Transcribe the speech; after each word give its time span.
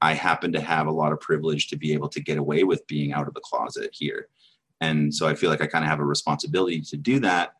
I 0.00 0.14
happen 0.14 0.52
to 0.52 0.60
have 0.60 0.86
a 0.86 0.92
lot 0.92 1.12
of 1.12 1.20
privilege 1.20 1.68
to 1.68 1.76
be 1.76 1.92
able 1.92 2.08
to 2.10 2.20
get 2.20 2.38
away 2.38 2.64
with 2.64 2.86
being 2.86 3.12
out 3.12 3.28
of 3.28 3.34
the 3.34 3.40
closet 3.40 3.90
here. 3.92 4.28
And 4.80 5.12
so 5.12 5.26
I 5.26 5.34
feel 5.34 5.50
like 5.50 5.60
I 5.60 5.66
kind 5.66 5.84
of 5.84 5.90
have 5.90 6.00
a 6.00 6.04
responsibility 6.04 6.80
to 6.82 6.96
do 6.96 7.18
that. 7.20 7.52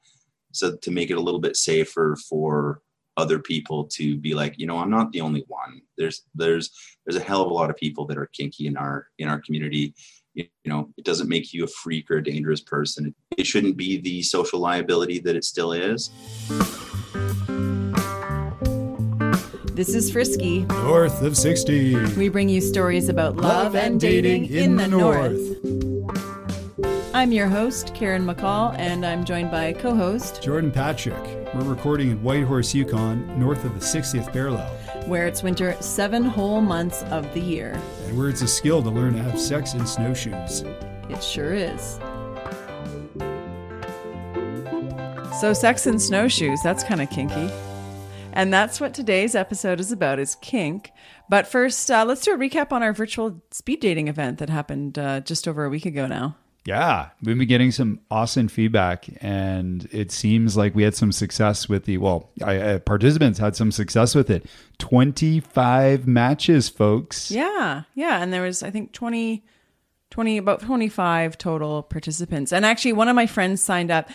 So 0.52 0.76
to 0.76 0.90
make 0.90 1.10
it 1.10 1.18
a 1.18 1.20
little 1.20 1.40
bit 1.40 1.56
safer 1.56 2.16
for 2.28 2.80
other 3.16 3.40
people 3.40 3.84
to 3.84 4.16
be 4.16 4.34
like, 4.34 4.54
you 4.58 4.66
know, 4.66 4.78
I'm 4.78 4.90
not 4.90 5.10
the 5.12 5.20
only 5.20 5.44
one. 5.48 5.82
There's 5.98 6.22
there's 6.34 6.70
there's 7.04 7.20
a 7.20 7.24
hell 7.24 7.42
of 7.42 7.50
a 7.50 7.54
lot 7.54 7.68
of 7.68 7.76
people 7.76 8.06
that 8.06 8.16
are 8.16 8.30
kinky 8.32 8.68
in 8.68 8.76
our 8.76 9.08
in 9.18 9.28
our 9.28 9.40
community. 9.40 9.94
You, 10.34 10.44
you 10.64 10.70
know, 10.70 10.88
it 10.96 11.04
doesn't 11.04 11.28
make 11.28 11.52
you 11.52 11.64
a 11.64 11.68
freak 11.68 12.10
or 12.10 12.18
a 12.18 12.22
dangerous 12.22 12.60
person. 12.60 13.14
It 13.36 13.46
shouldn't 13.46 13.76
be 13.76 14.00
the 14.00 14.22
social 14.22 14.60
liability 14.60 15.18
that 15.20 15.34
it 15.34 15.44
still 15.44 15.72
is. 15.72 16.10
This 19.78 19.94
is 19.94 20.10
Frisky. 20.10 20.62
North 20.64 21.22
of 21.22 21.36
60. 21.36 22.14
We 22.16 22.28
bring 22.28 22.48
you 22.48 22.60
stories 22.60 23.08
about 23.08 23.36
love, 23.36 23.76
and 23.76 24.00
dating, 24.00 24.46
in, 24.52 24.74
the, 24.74 24.88
north. 24.88 25.38
I'm 27.14 27.30
your 27.30 27.46
host, 27.46 27.94
Karen 27.94 28.26
McCall, 28.26 28.76
and 28.76 29.06
I'm 29.06 29.24
joined 29.24 29.52
by 29.52 29.74
co 29.74 29.94
host, 29.94 30.42
Jordan 30.42 30.72
Patrick. 30.72 31.22
We're 31.54 31.62
recording 31.62 32.10
in 32.10 32.20
Whitehorse, 32.24 32.74
Yukon, 32.74 33.38
north 33.38 33.64
of 33.64 33.74
the 33.74 33.86
60th 33.86 34.32
parallel, 34.32 34.66
where 35.06 35.28
it's 35.28 35.44
winter 35.44 35.76
seven 35.78 36.24
whole 36.24 36.60
months 36.60 37.04
of 37.12 37.32
the 37.32 37.40
year. 37.40 37.80
and 38.08 38.18
where 38.18 38.28
it's 38.28 38.42
a 38.42 38.48
skill 38.48 38.82
to 38.82 38.90
learn 38.90 39.12
to 39.12 39.22
have 39.22 39.38
sex 39.38 39.74
in 39.74 39.86
snowshoes. 39.86 40.64
It 41.08 41.22
sure 41.22 41.54
is. 41.54 42.00
So, 45.40 45.52
sex 45.52 45.86
in 45.86 46.00
snowshoes, 46.00 46.58
that's 46.64 46.82
kind 46.82 47.00
of 47.00 47.08
kinky. 47.10 47.48
And 48.38 48.52
that's 48.54 48.80
what 48.80 48.94
today's 48.94 49.34
episode 49.34 49.80
is 49.80 49.90
about 49.90 50.20
is 50.20 50.36
kink. 50.36 50.92
But 51.28 51.48
first, 51.48 51.90
uh, 51.90 52.04
let's 52.04 52.20
do 52.20 52.32
a 52.32 52.38
recap 52.38 52.70
on 52.70 52.84
our 52.84 52.92
virtual 52.92 53.42
speed 53.50 53.80
dating 53.80 54.06
event 54.06 54.38
that 54.38 54.48
happened 54.48 54.96
uh, 54.96 55.22
just 55.22 55.48
over 55.48 55.64
a 55.64 55.68
week 55.68 55.84
ago 55.84 56.06
now. 56.06 56.36
Yeah, 56.64 57.08
we've 57.20 57.36
been 57.36 57.48
getting 57.48 57.72
some 57.72 57.98
awesome 58.12 58.46
feedback, 58.46 59.06
and 59.20 59.88
it 59.90 60.12
seems 60.12 60.56
like 60.56 60.76
we 60.76 60.84
had 60.84 60.94
some 60.94 61.10
success 61.10 61.68
with 61.68 61.84
the 61.84 61.98
well, 61.98 62.30
I, 62.44 62.58
uh, 62.58 62.78
participants 62.78 63.40
had 63.40 63.56
some 63.56 63.72
success 63.72 64.14
with 64.14 64.30
it. 64.30 64.46
Twenty-five 64.78 66.06
matches, 66.06 66.68
folks. 66.68 67.32
Yeah, 67.32 67.82
yeah. 67.94 68.22
And 68.22 68.32
there 68.32 68.42
was, 68.42 68.62
I 68.62 68.70
think, 68.70 68.92
20, 68.92 69.44
20 70.10 70.38
about 70.38 70.60
25 70.60 71.38
total 71.38 71.82
participants. 71.82 72.52
And 72.52 72.64
actually, 72.64 72.92
one 72.92 73.08
of 73.08 73.16
my 73.16 73.26
friends 73.26 73.60
signed 73.62 73.90
up 73.90 74.08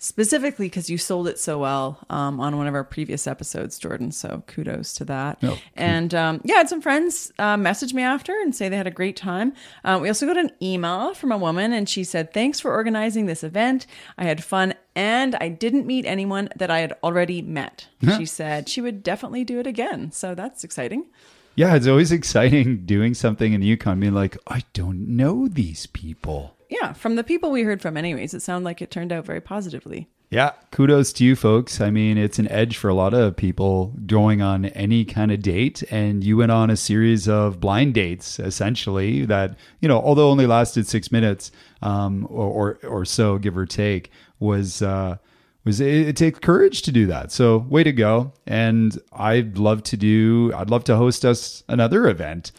specifically 0.00 0.66
because 0.66 0.88
you 0.88 0.96
sold 0.96 1.28
it 1.28 1.38
so 1.38 1.58
well 1.58 1.98
um, 2.08 2.40
on 2.40 2.56
one 2.56 2.66
of 2.66 2.74
our 2.74 2.82
previous 2.82 3.26
episodes, 3.26 3.78
Jordan. 3.78 4.10
So 4.10 4.42
kudos 4.46 4.94
to 4.94 5.04
that. 5.04 5.38
And 5.76 6.14
um, 6.14 6.40
yeah, 6.42 6.54
I 6.54 6.58
had 6.58 6.68
some 6.70 6.80
friends 6.80 7.32
uh, 7.38 7.58
message 7.58 7.92
me 7.92 8.02
after 8.02 8.32
and 8.32 8.54
say 8.56 8.68
they 8.68 8.78
had 8.78 8.86
a 8.86 8.90
great 8.90 9.14
time. 9.14 9.52
Uh, 9.84 9.98
we 10.00 10.08
also 10.08 10.26
got 10.26 10.38
an 10.38 10.50
email 10.60 11.14
from 11.14 11.30
a 11.30 11.38
woman, 11.38 11.72
and 11.72 11.88
she 11.88 12.02
said, 12.02 12.32
"Thanks 12.32 12.58
for 12.58 12.72
organizing 12.72 13.26
this 13.26 13.44
event. 13.44 13.86
I 14.18 14.24
had 14.24 14.42
fun." 14.42 14.74
And 14.96 15.36
I 15.36 15.48
didn't 15.48 15.86
meet 15.86 16.04
anyone 16.04 16.48
that 16.56 16.70
I 16.70 16.80
had 16.80 16.94
already 17.04 17.42
met. 17.42 17.86
She 18.16 18.26
said 18.26 18.68
she 18.68 18.80
would 18.80 19.04
definitely 19.04 19.44
do 19.44 19.60
it 19.60 19.66
again. 19.66 20.10
So 20.10 20.34
that's 20.34 20.64
exciting. 20.64 21.06
Yeah, 21.54 21.76
it's 21.76 21.86
always 21.86 22.10
exciting 22.20 22.86
doing 22.86 23.14
something 23.14 23.52
in 23.52 23.60
the 23.60 23.66
Yukon, 23.68 24.00
being 24.00 24.14
like, 24.14 24.36
I 24.48 24.64
don't 24.72 25.16
know 25.16 25.46
these 25.46 25.86
people. 25.86 26.56
Yeah, 26.70 26.92
from 26.92 27.16
the 27.16 27.24
people 27.24 27.50
we 27.50 27.64
heard 27.64 27.82
from, 27.82 27.96
anyways, 27.96 28.32
it 28.32 28.40
sounded 28.40 28.64
like 28.64 28.80
it 28.80 28.90
turned 28.90 29.12
out 29.12 29.26
very 29.26 29.40
positively. 29.40 30.08
Yeah, 30.30 30.52
kudos 30.70 31.12
to 31.14 31.24
you 31.24 31.34
folks. 31.34 31.80
I 31.80 31.90
mean, 31.90 32.16
it's 32.16 32.38
an 32.38 32.46
edge 32.46 32.76
for 32.76 32.88
a 32.88 32.94
lot 32.94 33.12
of 33.12 33.36
people 33.36 33.92
going 34.06 34.40
on 34.40 34.66
any 34.66 35.04
kind 35.04 35.32
of 35.32 35.42
date. 35.42 35.82
And 35.90 36.22
you 36.22 36.36
went 36.36 36.52
on 36.52 36.70
a 36.70 36.76
series 36.76 37.28
of 37.28 37.58
blind 37.58 37.94
dates, 37.94 38.38
essentially, 38.38 39.24
that, 39.24 39.58
you 39.80 39.88
know, 39.88 40.00
although 40.00 40.30
only 40.30 40.46
lasted 40.46 40.86
six 40.86 41.10
minutes 41.10 41.50
um, 41.82 42.28
or, 42.30 42.78
or, 42.84 42.88
or 42.88 43.04
so, 43.04 43.38
give 43.38 43.58
or 43.58 43.66
take, 43.66 44.12
was. 44.38 44.80
Uh, 44.80 45.16
was 45.64 45.78
it, 45.78 46.08
it 46.08 46.16
takes 46.16 46.38
courage 46.38 46.80
to 46.82 46.92
do 46.92 47.06
that. 47.06 47.30
So 47.30 47.58
way 47.68 47.84
to 47.84 47.92
go. 47.92 48.32
And 48.46 48.98
I'd 49.12 49.58
love 49.58 49.82
to 49.84 49.96
do, 49.96 50.52
I'd 50.54 50.70
love 50.70 50.84
to 50.84 50.96
host 50.96 51.24
us 51.24 51.64
another 51.68 52.08
event. 52.08 52.52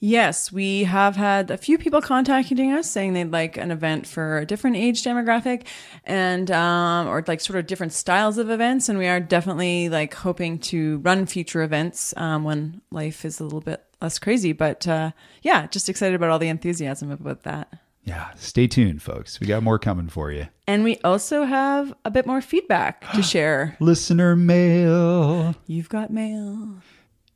Yes, 0.00 0.52
we 0.52 0.84
have 0.84 1.16
had 1.16 1.50
a 1.50 1.56
few 1.56 1.76
people 1.76 2.00
contacting 2.00 2.72
us 2.72 2.88
saying 2.88 3.14
they'd 3.14 3.32
like 3.32 3.56
an 3.56 3.70
event 3.70 4.06
for 4.06 4.38
a 4.38 4.46
different 4.46 4.76
age 4.76 5.02
demographic 5.02 5.66
and 6.04 6.50
um, 6.50 7.08
or 7.08 7.24
like 7.26 7.40
sort 7.40 7.58
of 7.58 7.66
different 7.66 7.92
styles 7.92 8.38
of 8.38 8.48
events. 8.48 8.88
And 8.88 8.98
we 8.98 9.08
are 9.08 9.18
definitely 9.18 9.88
like 9.88 10.14
hoping 10.14 10.58
to 10.60 10.98
run 10.98 11.26
future 11.26 11.62
events 11.62 12.14
um, 12.16 12.44
when 12.44 12.80
life 12.92 13.24
is 13.24 13.40
a 13.40 13.44
little 13.44 13.60
bit 13.60 13.84
less 14.00 14.18
crazy. 14.18 14.52
But 14.52 14.86
uh, 14.86 15.10
yeah, 15.42 15.66
just 15.66 15.88
excited 15.88 16.14
about 16.14 16.30
all 16.30 16.38
the 16.38 16.48
enthusiasm 16.48 17.10
about 17.10 17.42
that. 17.42 17.72
Yeah, 18.04 18.30
stay 18.36 18.66
tuned, 18.66 19.02
folks. 19.02 19.38
We 19.38 19.46
got 19.46 19.62
more 19.62 19.78
coming 19.78 20.08
for 20.08 20.30
you. 20.32 20.46
And 20.66 20.82
we 20.82 20.96
also 21.04 21.44
have 21.44 21.92
a 22.06 22.10
bit 22.10 22.24
more 22.24 22.40
feedback 22.40 23.10
to 23.12 23.22
share. 23.22 23.76
Listener 23.80 24.34
mail. 24.34 25.54
You've 25.66 25.90
got 25.90 26.10
mail. 26.10 26.76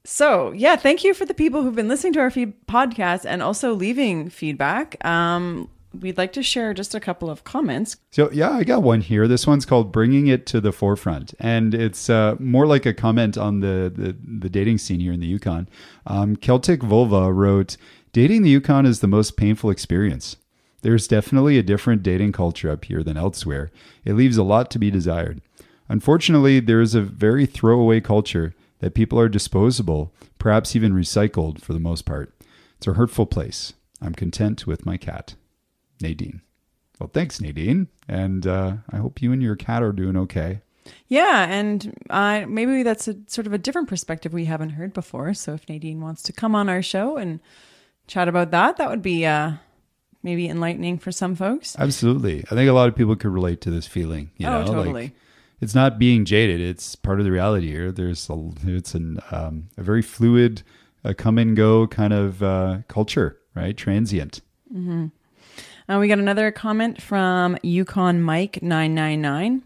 So, 0.05 0.51
yeah, 0.53 0.77
thank 0.77 1.05
you 1.05 1.15
for 1.15 1.25
the 1.25 1.35
people 1.35 1.63
who've 1.63 1.75
been 1.75 1.89
listening 1.89 2.13
to 2.15 2.21
our 2.21 2.31
feed- 2.31 2.67
podcast 2.67 3.25
and 3.25 3.43
also 3.43 3.73
leaving 3.73 4.31
feedback. 4.31 5.03
Um, 5.05 5.69
we'd 6.01 6.19
like 6.19 6.33
to 6.33 6.43
share 6.43 6.75
just 6.75 6.95
a 6.95 7.01
couple 7.01 7.31
of 7.31 7.45
comments. 7.45 7.97
So 8.11 8.31
yeah, 8.33 8.51
I 8.51 8.65
got 8.65 8.83
one 8.83 9.01
here. 9.01 9.29
This 9.29 9.47
one's 9.47 9.67
called 9.67 9.93
"Bringing 9.93 10.27
It 10.27 10.47
to 10.47 10.61
the 10.61 10.73
Forefront," 10.73 11.35
and 11.39 11.75
it's 11.75 12.09
uh, 12.11 12.37
more 12.39 12.67
like 12.67 12.87
a 12.87 12.95
comment 12.95 13.37
on 13.37 13.61
the, 13.61 13.93
the 13.95 14.17
the 14.41 14.49
dating 14.49 14.79
scene 14.79 15.01
here 15.01 15.13
in 15.13 15.21
the 15.21 15.27
Yukon. 15.27 15.69
Um, 16.07 16.37
Celtic 16.37 16.83
Vulva 16.83 17.33
wrote, 17.33 17.77
"Dating 18.13 18.43
the 18.43 18.51
Yukon 18.51 18.87
is 18.87 19.01
the 19.01 19.09
most 19.09 19.37
painful 19.37 19.71
experience. 19.71 20.37
There's 20.81 21.07
definitely 21.07 21.59
a 21.59 21.63
different 21.63 22.03
dating 22.03 22.33
culture 22.33 22.71
up 22.71 22.85
here 22.87 23.03
than 23.05 23.17
elsewhere. 23.17 23.71
It 24.05 24.15
leaves 24.15 24.37
a 24.37 24.43
lot 24.43 24.71
to 24.73 24.79
be 24.79 24.91
desired. 24.91 25.41
Unfortunately, 25.89 26.59
there 26.59 26.81
is 26.81 26.95
a 26.95 27.03
very 27.03 27.47
throwaway 27.47 28.01
culture." 28.01 28.55
That 28.83 28.95
people 28.95 29.19
are 29.19 29.29
disposable, 29.29 30.13
perhaps 30.39 30.77
even 30.77 30.93
recycled 30.93 31.61
for 31.63 31.73
the 31.73 31.79
most 31.81 32.05
part. 32.05 32.35
It's 32.79 32.87
a 32.89 32.93
hurtful 32.95 33.27
place. 33.27 33.75
I'm 34.01 34.13
content 34.15 34.67
with 34.67 34.85
my 34.85 34.97
cat. 34.97 35.37
Nadine. 36.01 36.43
Well, 36.99 37.09
thanks, 37.15 37.41
Nadine. 37.41 37.87
And 38.09 38.45
uh, 38.47 38.75
I 38.91 38.97
hope 38.97 39.23
you 39.23 39.33
and 39.33 39.41
your 39.41 39.55
cat 39.57 39.85
are 39.85 39.93
doing 39.93 40.17
okay. 40.17 40.63
Yeah, 41.07 41.47
and 41.49 41.95
uh, 42.11 42.45
maybe 42.49 42.83
that's 42.83 43.07
a 43.07 43.15
sort 43.29 43.47
of 43.47 43.53
a 43.53 43.59
different 43.59 43.89
perspective 43.89 44.33
we 44.33 44.47
haven't 44.47 44.71
heard 44.71 44.93
before. 44.93 45.33
So 45.33 45.55
if 45.55 45.69
Nadine 45.69 46.01
wants 46.01 46.23
to 46.25 46.33
come 46.33 46.57
on 46.57 46.69
our 46.69 46.83
show 46.83 47.17
and 47.17 47.39
chat 48.09 48.27
about 48.27 48.51
that, 48.51 48.79
that 48.79 48.91
would 48.91 49.01
be 49.01 49.25
uh, 49.25 49.53
maybe 50.25 50.49
enlightening 50.49 50.99
for 50.99 51.13
some 51.13 51.37
folks. 51.37 51.77
Absolutely. 51.79 52.45
I 52.51 52.57
think 52.57 52.69
a 52.69 52.73
lot 52.73 52.89
of 52.89 52.97
people 52.97 53.15
could 53.15 53.31
relate 53.31 53.61
to 53.61 53.71
this 53.71 53.87
feeling. 53.87 54.33
You 54.39 54.49
Oh, 54.49 54.61
know, 54.63 54.67
totally. 54.67 54.93
Like, 55.05 55.13
it's 55.63 55.75
not 55.75 55.99
being 55.99 56.25
jaded. 56.25 56.61
It's 56.61 56.97
part 56.97 57.21
of 57.21 57.25
the 57.25 57.31
reality 57.31 57.69
here. 57.69 57.93
There's 57.93 58.29
a, 58.29 58.51
it's 58.65 58.95
an, 58.95 59.21
um, 59.31 59.69
a 59.79 59.83
very 59.83 60.03
fluid, 60.03 60.63
uh, 61.05 61.15
come 61.17 61.39
and 61.39 61.57
go 61.57 61.87
kind 61.87 62.13
of 62.13 62.43
uh, 62.43 62.79
culture, 62.89 63.39
right? 63.55 63.77
Transient. 63.77 64.41
Uh, 65.89 65.99
we 66.01 66.09
got 66.09 66.19
another 66.19 66.51
comment 66.51 67.01
from 67.01 67.57
Yukon 67.63 68.21
Mike 68.21 68.63
nine 68.63 68.95
nine 68.95 69.21
nine. 69.21 69.63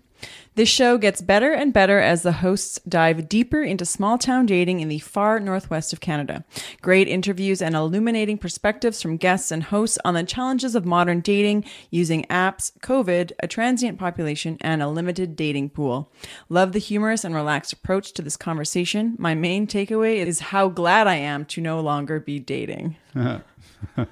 This 0.56 0.70
show 0.70 0.96
gets 0.96 1.20
better 1.20 1.52
and 1.52 1.70
better 1.70 2.00
as 2.00 2.22
the 2.22 2.32
hosts 2.32 2.80
dive 2.88 3.28
deeper 3.28 3.62
into 3.62 3.84
small 3.84 4.16
town 4.16 4.46
dating 4.46 4.80
in 4.80 4.88
the 4.88 5.00
far 5.00 5.38
northwest 5.38 5.92
of 5.92 6.00
Canada. 6.00 6.46
Great 6.80 7.08
interviews 7.08 7.60
and 7.60 7.74
illuminating 7.74 8.38
perspectives 8.38 9.02
from 9.02 9.18
guests 9.18 9.50
and 9.50 9.64
hosts 9.64 9.98
on 10.02 10.14
the 10.14 10.24
challenges 10.24 10.74
of 10.74 10.86
modern 10.86 11.20
dating 11.20 11.66
using 11.90 12.24
apps, 12.30 12.72
COVID, 12.78 13.32
a 13.40 13.46
transient 13.46 13.98
population, 13.98 14.56
and 14.62 14.82
a 14.82 14.88
limited 14.88 15.36
dating 15.36 15.68
pool. 15.68 16.10
Love 16.48 16.72
the 16.72 16.78
humorous 16.78 17.22
and 17.22 17.34
relaxed 17.34 17.74
approach 17.74 18.14
to 18.14 18.22
this 18.22 18.38
conversation. 18.38 19.14
My 19.18 19.34
main 19.34 19.66
takeaway 19.66 20.24
is 20.26 20.40
how 20.40 20.70
glad 20.70 21.06
I 21.06 21.16
am 21.16 21.44
to 21.46 21.60
no 21.60 21.80
longer 21.80 22.18
be 22.18 22.38
dating. 22.38 22.96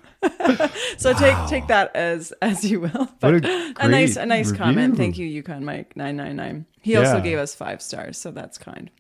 So 0.97 1.13
take 1.13 1.37
take 1.49 1.67
that 1.67 1.95
as 1.95 2.33
as 2.41 2.65
you 2.65 2.81
will. 2.81 3.09
But 3.21 3.45
a, 3.45 3.75
a 3.79 3.89
nice 3.89 4.17
a 4.17 4.25
nice 4.25 4.53
comment. 4.53 4.97
Thank 4.97 5.19
you, 5.19 5.27
Yukon 5.27 5.65
Mike 5.65 5.97
nine 5.97 6.17
nine 6.17 6.37
nine. 6.37 6.67
He 6.81 6.97
also 6.97 7.21
gave 7.21 7.39
us 7.39 7.55
five 7.55 7.83
stars, 7.83 8.17
so 8.17 8.31
that's 8.31 8.57
kind. 8.57 8.91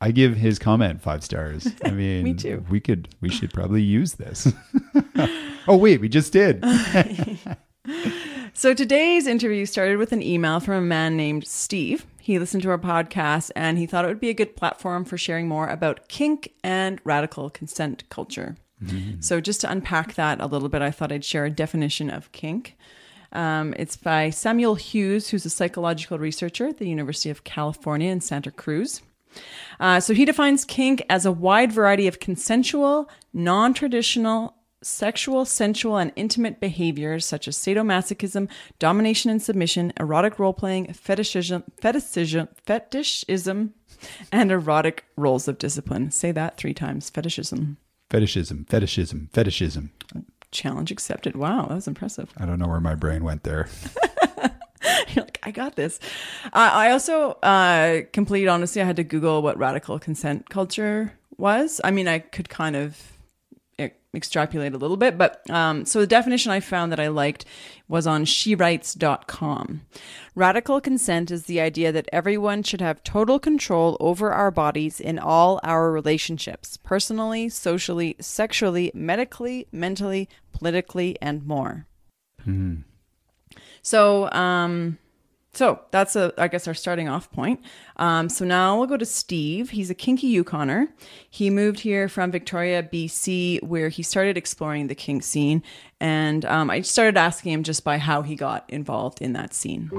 I 0.00 0.10
give 0.10 0.36
his 0.36 0.58
comment 0.58 1.00
five 1.00 1.24
stars. 1.24 1.66
I 1.84 1.90
mean, 1.92 2.24
Me 2.24 2.34
too. 2.34 2.64
We 2.68 2.80
could, 2.80 3.08
we 3.22 3.30
should 3.30 3.52
probably 3.54 3.82
use 3.82 4.14
this. 4.14 4.52
oh 5.68 5.76
wait, 5.76 6.00
we 6.00 6.08
just 6.08 6.32
did. 6.32 6.62
So 8.56 8.72
today's 8.72 9.26
interview 9.26 9.66
started 9.66 9.96
with 9.96 10.12
an 10.12 10.22
email 10.22 10.60
from 10.60 10.74
a 10.74 10.80
man 10.80 11.16
named 11.16 11.46
Steve. 11.46 12.06
He 12.20 12.38
listened 12.38 12.62
to 12.62 12.70
our 12.70 12.78
podcast 12.78 13.50
and 13.56 13.78
he 13.78 13.86
thought 13.86 14.04
it 14.04 14.08
would 14.08 14.20
be 14.20 14.30
a 14.30 14.34
good 14.34 14.54
platform 14.56 15.04
for 15.04 15.18
sharing 15.18 15.48
more 15.48 15.68
about 15.68 16.06
kink 16.08 16.52
and 16.62 17.00
radical 17.04 17.50
consent 17.50 18.08
culture. 18.10 18.56
So 19.20 19.40
just 19.40 19.60
to 19.62 19.70
unpack 19.70 20.14
that 20.14 20.40
a 20.40 20.46
little 20.46 20.68
bit, 20.68 20.82
I 20.82 20.90
thought 20.90 21.12
I'd 21.12 21.24
share 21.24 21.44
a 21.44 21.50
definition 21.50 22.10
of 22.10 22.30
kink. 22.32 22.76
Um, 23.32 23.74
it's 23.78 23.96
by 23.96 24.30
Samuel 24.30 24.76
Hughes, 24.76 25.28
who's 25.28 25.44
a 25.44 25.50
psychological 25.50 26.18
researcher 26.18 26.68
at 26.68 26.78
the 26.78 26.88
University 26.88 27.30
of 27.30 27.44
California 27.44 28.10
in 28.10 28.20
Santa 28.20 28.50
Cruz. 28.50 29.02
Uh, 29.80 29.98
so 29.98 30.14
he 30.14 30.24
defines 30.24 30.64
kink 30.64 31.04
as 31.10 31.26
a 31.26 31.32
wide 31.32 31.72
variety 31.72 32.06
of 32.06 32.20
consensual, 32.20 33.08
non 33.32 33.74
traditional, 33.74 34.54
sexual, 34.82 35.44
sensual, 35.44 35.96
and 35.96 36.12
intimate 36.14 36.60
behaviors 36.60 37.26
such 37.26 37.48
as 37.48 37.56
sadomasochism, 37.56 38.48
domination 38.78 39.30
and 39.30 39.42
submission, 39.42 39.92
erotic 39.98 40.38
role 40.38 40.52
playing, 40.52 40.92
fetishism, 40.92 41.64
fetishism, 41.80 42.48
fetishism, 42.64 43.74
and 44.30 44.52
erotic 44.52 45.04
roles 45.16 45.48
of 45.48 45.58
discipline. 45.58 46.10
Say 46.10 46.30
that 46.32 46.56
three 46.56 46.74
times 46.74 47.10
fetishism. 47.10 47.78
Fetishism, 48.14 48.64
fetishism, 48.68 49.28
fetishism. 49.32 49.90
Challenge 50.52 50.92
accepted. 50.92 51.34
Wow, 51.34 51.66
that 51.66 51.74
was 51.74 51.88
impressive. 51.88 52.32
I 52.36 52.46
don't 52.46 52.60
know 52.60 52.68
where 52.68 52.78
my 52.78 52.94
brain 52.94 53.24
went 53.24 53.42
there. 53.42 53.68
You're 55.08 55.24
like, 55.24 55.40
I 55.42 55.50
got 55.50 55.74
this. 55.74 55.98
Uh, 56.52 56.70
I 56.72 56.92
also, 56.92 57.32
uh, 57.42 58.02
complete 58.12 58.46
honestly, 58.46 58.80
I 58.80 58.84
had 58.84 58.94
to 58.94 59.02
Google 59.02 59.42
what 59.42 59.58
radical 59.58 59.98
consent 59.98 60.48
culture 60.48 61.12
was. 61.38 61.80
I 61.82 61.90
mean, 61.90 62.06
I 62.06 62.20
could 62.20 62.48
kind 62.48 62.76
of 62.76 63.13
extrapolate 64.16 64.74
a 64.74 64.78
little 64.78 64.96
bit, 64.96 65.18
but 65.18 65.48
um, 65.50 65.84
so 65.84 66.00
the 66.00 66.06
definition 66.06 66.52
I 66.52 66.60
found 66.60 66.92
that 66.92 67.00
I 67.00 67.08
liked 67.08 67.44
was 67.88 68.06
on 68.06 68.24
shewrites.com. 68.24 69.82
Radical 70.34 70.80
consent 70.80 71.30
is 71.30 71.44
the 71.44 71.60
idea 71.60 71.92
that 71.92 72.08
everyone 72.12 72.62
should 72.62 72.80
have 72.80 73.02
total 73.04 73.38
control 73.38 73.96
over 74.00 74.32
our 74.32 74.50
bodies 74.50 75.00
in 75.00 75.18
all 75.18 75.60
our 75.62 75.92
relationships, 75.92 76.76
personally, 76.76 77.48
socially, 77.48 78.16
sexually, 78.20 78.90
medically, 78.94 79.66
mentally, 79.70 80.28
politically, 80.52 81.16
and 81.20 81.46
more. 81.46 81.86
So, 83.82 84.30
um, 84.32 84.98
so 85.54 85.80
that's 85.90 86.16
a, 86.16 86.32
I 86.36 86.48
guess, 86.48 86.66
our 86.66 86.74
starting 86.74 87.08
off 87.08 87.30
point. 87.30 87.60
Um, 87.96 88.28
so 88.28 88.44
now 88.44 88.76
we'll 88.76 88.86
go 88.86 88.96
to 88.96 89.06
Steve. 89.06 89.70
He's 89.70 89.90
a 89.90 89.94
kinky 89.94 90.32
Yukoner. 90.34 90.88
He 91.30 91.50
moved 91.50 91.80
here 91.80 92.08
from 92.08 92.30
Victoria, 92.30 92.82
BC, 92.82 93.62
where 93.62 93.88
he 93.88 94.02
started 94.02 94.36
exploring 94.36 94.88
the 94.88 94.94
kink 94.94 95.22
scene. 95.22 95.62
And 96.00 96.44
um, 96.44 96.70
I 96.70 96.80
started 96.80 97.16
asking 97.16 97.52
him 97.52 97.62
just 97.62 97.84
by 97.84 97.98
how 97.98 98.22
he 98.22 98.34
got 98.34 98.68
involved 98.68 99.22
in 99.22 99.32
that 99.34 99.54
scene. 99.54 99.90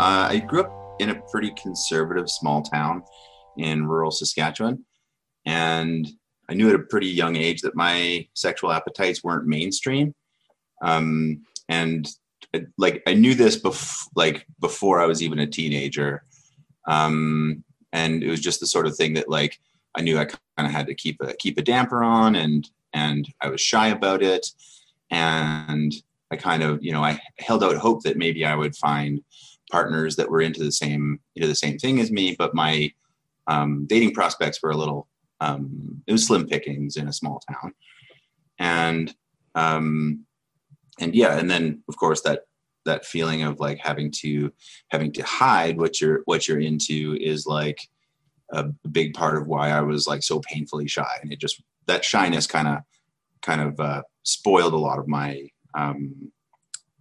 Uh, 0.00 0.28
I 0.30 0.42
grew 0.46 0.62
up 0.62 0.96
in 1.00 1.10
a 1.10 1.20
pretty 1.30 1.50
conservative 1.52 2.30
small 2.30 2.62
town 2.62 3.02
in 3.56 3.86
rural 3.86 4.10
Saskatchewan. 4.10 4.84
And 5.44 6.08
I 6.48 6.54
knew 6.54 6.68
at 6.68 6.74
a 6.74 6.80
pretty 6.80 7.08
young 7.08 7.36
age 7.36 7.62
that 7.62 7.74
my 7.74 8.26
sexual 8.34 8.72
appetites 8.72 9.22
weren't 9.22 9.46
mainstream. 9.46 10.14
Um, 10.82 11.42
and 11.68 12.08
like 12.76 13.02
I 13.06 13.14
knew 13.14 13.34
this 13.34 13.60
bef- 13.60 14.08
like 14.14 14.46
before 14.60 15.00
I 15.00 15.06
was 15.06 15.22
even 15.22 15.38
a 15.38 15.46
teenager. 15.46 16.24
Um, 16.86 17.64
and 17.92 18.22
it 18.22 18.30
was 18.30 18.40
just 18.40 18.60
the 18.60 18.66
sort 18.66 18.86
of 18.86 18.96
thing 18.96 19.14
that 19.14 19.28
like 19.28 19.58
I 19.94 20.02
knew 20.02 20.18
I 20.18 20.24
kind 20.24 20.38
of 20.58 20.70
had 20.70 20.86
to 20.86 20.94
keep 20.94 21.20
a 21.20 21.34
keep 21.34 21.58
a 21.58 21.62
damper 21.62 22.02
on 22.02 22.36
and 22.36 22.68
and 22.92 23.28
I 23.40 23.48
was 23.48 23.60
shy 23.60 23.88
about 23.88 24.22
it. 24.22 24.46
And 25.10 25.94
I 26.30 26.36
kind 26.36 26.62
of, 26.62 26.82
you 26.82 26.92
know, 26.92 27.02
I 27.02 27.20
held 27.38 27.64
out 27.64 27.76
hope 27.76 28.02
that 28.02 28.18
maybe 28.18 28.44
I 28.44 28.54
would 28.54 28.76
find 28.76 29.22
partners 29.70 30.16
that 30.16 30.30
were 30.30 30.40
into 30.40 30.62
the 30.62 30.72
same 30.72 31.20
into 31.36 31.48
the 31.48 31.54
same 31.54 31.78
thing 31.78 32.00
as 32.00 32.10
me, 32.10 32.34
but 32.38 32.54
my 32.54 32.92
um, 33.46 33.86
dating 33.86 34.12
prospects 34.14 34.62
were 34.62 34.70
a 34.70 34.76
little 34.76 35.08
um, 35.40 36.02
it 36.06 36.12
was 36.12 36.26
slim 36.26 36.46
pickings 36.46 36.96
in 36.96 37.08
a 37.08 37.12
small 37.12 37.40
town, 37.50 37.72
and 38.58 39.14
um, 39.54 40.24
and 40.98 41.14
yeah, 41.14 41.38
and 41.38 41.50
then 41.50 41.82
of 41.88 41.96
course 41.96 42.22
that 42.22 42.42
that 42.84 43.04
feeling 43.04 43.42
of 43.42 43.60
like 43.60 43.78
having 43.78 44.10
to 44.10 44.52
having 44.88 45.12
to 45.12 45.22
hide 45.22 45.78
what 45.78 46.00
you're 46.00 46.22
what 46.24 46.48
you're 46.48 46.60
into 46.60 47.16
is 47.20 47.46
like 47.46 47.80
a 48.50 48.64
big 48.90 49.14
part 49.14 49.36
of 49.36 49.46
why 49.46 49.70
I 49.70 49.80
was 49.82 50.06
like 50.06 50.22
so 50.22 50.40
painfully 50.40 50.88
shy, 50.88 51.18
and 51.22 51.32
it 51.32 51.40
just 51.40 51.62
that 51.86 52.04
shyness 52.04 52.46
kind 52.46 52.68
of 52.68 52.78
kind 53.42 53.60
of 53.60 53.80
uh, 53.80 54.02
spoiled 54.22 54.74
a 54.74 54.78
lot 54.78 54.98
of 54.98 55.08
my 55.08 55.48
um, 55.74 56.32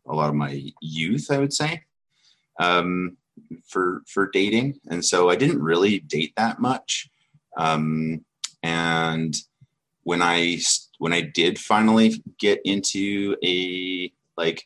a 0.05 0.13
lot 0.13 0.29
of 0.29 0.35
my 0.35 0.71
youth, 0.81 1.27
I 1.31 1.37
would 1.37 1.53
say, 1.53 1.83
um, 2.59 3.17
for 3.65 4.01
for 4.07 4.29
dating, 4.29 4.79
and 4.89 5.03
so 5.03 5.29
I 5.29 5.35
didn't 5.35 5.61
really 5.61 5.99
date 5.99 6.33
that 6.37 6.59
much. 6.59 7.09
Um, 7.57 8.23
and 8.63 9.35
when 10.03 10.21
I 10.21 10.59
when 10.97 11.13
I 11.13 11.21
did 11.21 11.59
finally 11.59 12.23
get 12.39 12.59
into 12.65 13.35
a 13.43 14.11
like 14.37 14.65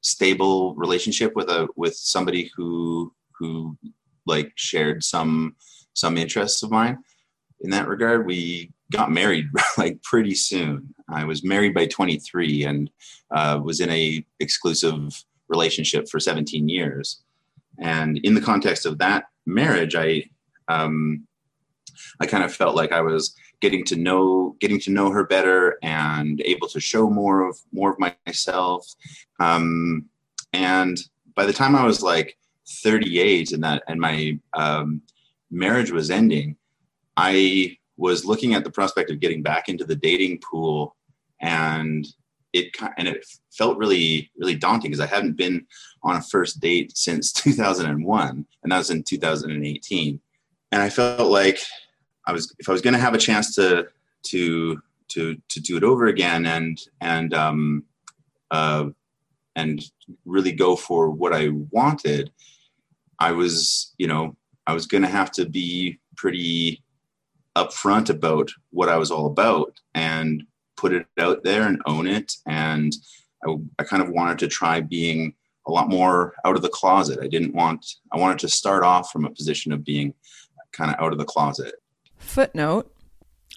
stable 0.00 0.74
relationship 0.74 1.34
with 1.34 1.48
a 1.48 1.68
with 1.76 1.94
somebody 1.96 2.50
who 2.56 3.12
who 3.38 3.76
like 4.26 4.52
shared 4.56 5.04
some 5.04 5.56
some 5.94 6.16
interests 6.16 6.62
of 6.62 6.70
mine 6.70 6.98
in 7.60 7.70
that 7.70 7.88
regard, 7.88 8.26
we 8.26 8.72
got 8.92 9.10
married 9.10 9.46
like 9.78 10.02
pretty 10.02 10.34
soon. 10.34 10.94
I 11.08 11.24
was 11.24 11.44
married 11.44 11.74
by 11.74 11.86
23 11.86 12.64
and 12.64 12.90
uh, 13.30 13.60
was 13.62 13.80
in 13.80 13.90
a 13.90 14.24
exclusive 14.40 15.24
relationship 15.48 16.08
for 16.08 16.18
17 16.18 16.68
years. 16.68 17.22
And 17.78 18.18
in 18.18 18.34
the 18.34 18.40
context 18.40 18.86
of 18.86 18.98
that 18.98 19.24
marriage, 19.44 19.94
I 19.94 20.24
um, 20.68 21.26
I 22.20 22.26
kind 22.26 22.42
of 22.42 22.52
felt 22.52 22.74
like 22.74 22.92
I 22.92 23.00
was 23.00 23.34
getting 23.60 23.84
to 23.84 23.96
know 23.96 24.56
getting 24.60 24.80
to 24.80 24.90
know 24.90 25.10
her 25.10 25.24
better 25.24 25.78
and 25.82 26.40
able 26.44 26.68
to 26.68 26.80
show 26.80 27.08
more 27.08 27.48
of 27.48 27.58
more 27.72 27.90
of 27.90 28.12
myself. 28.26 28.86
Um, 29.40 30.06
and 30.52 30.98
by 31.34 31.46
the 31.46 31.52
time 31.52 31.74
I 31.74 31.84
was 31.84 32.02
like 32.02 32.36
38 32.68 33.52
and 33.52 33.64
that 33.64 33.82
and 33.88 34.00
my 34.00 34.38
um, 34.54 35.02
marriage 35.50 35.90
was 35.90 36.10
ending, 36.10 36.56
I 37.16 37.76
was 37.96 38.24
looking 38.24 38.54
at 38.54 38.64
the 38.64 38.70
prospect 38.70 39.10
of 39.10 39.20
getting 39.20 39.42
back 39.42 39.68
into 39.68 39.84
the 39.84 39.96
dating 39.96 40.40
pool 40.40 40.96
and 41.40 42.06
it 42.52 42.74
and 42.96 43.08
it 43.08 43.26
felt 43.52 43.78
really 43.78 44.30
really 44.38 44.54
daunting 44.54 44.90
because 44.90 45.00
I 45.00 45.06
hadn't 45.14 45.36
been 45.36 45.66
on 46.02 46.16
a 46.16 46.22
first 46.22 46.60
date 46.60 46.96
since 46.96 47.32
2001 47.32 48.46
and 48.62 48.72
that 48.72 48.78
was 48.78 48.90
in 48.90 49.02
2018 49.02 50.20
and 50.72 50.82
I 50.82 50.88
felt 50.88 51.30
like 51.30 51.60
I 52.26 52.32
was 52.32 52.54
if 52.58 52.68
I 52.68 52.72
was 52.72 52.82
going 52.82 52.94
to 52.94 53.00
have 53.00 53.14
a 53.14 53.18
chance 53.18 53.54
to 53.56 53.86
to 54.24 54.82
to 55.08 55.36
to 55.48 55.60
do 55.60 55.76
it 55.76 55.84
over 55.84 56.06
again 56.06 56.46
and 56.46 56.78
and 57.00 57.32
um 57.34 57.84
uh 58.50 58.86
and 59.54 59.82
really 60.24 60.52
go 60.52 60.76
for 60.76 61.10
what 61.10 61.32
I 61.32 61.50
wanted 61.70 62.30
I 63.18 63.32
was 63.32 63.94
you 63.98 64.06
know 64.06 64.36
I 64.66 64.74
was 64.74 64.86
going 64.86 65.02
to 65.02 65.08
have 65.08 65.30
to 65.32 65.46
be 65.46 65.98
pretty 66.16 66.82
upfront 67.56 68.10
about 68.10 68.50
what 68.70 68.88
I 68.88 68.96
was 68.96 69.10
all 69.10 69.26
about 69.26 69.80
and 69.94 70.44
put 70.76 70.92
it 70.92 71.06
out 71.18 71.42
there 71.42 71.66
and 71.66 71.80
own 71.86 72.06
it. 72.06 72.34
And 72.46 72.92
I, 73.46 73.56
I, 73.78 73.84
kind 73.84 74.02
of 74.02 74.10
wanted 74.10 74.38
to 74.40 74.48
try 74.48 74.80
being 74.80 75.34
a 75.66 75.72
lot 75.72 75.88
more 75.88 76.34
out 76.44 76.56
of 76.56 76.62
the 76.62 76.68
closet. 76.68 77.18
I 77.22 77.28
didn't 77.28 77.54
want, 77.54 77.84
I 78.12 78.18
wanted 78.18 78.38
to 78.40 78.48
start 78.48 78.84
off 78.84 79.10
from 79.10 79.24
a 79.24 79.30
position 79.30 79.72
of 79.72 79.84
being 79.84 80.12
kind 80.72 80.90
of 80.90 81.00
out 81.00 81.12
of 81.12 81.18
the 81.18 81.24
closet. 81.24 81.76
Footnote 82.26 82.92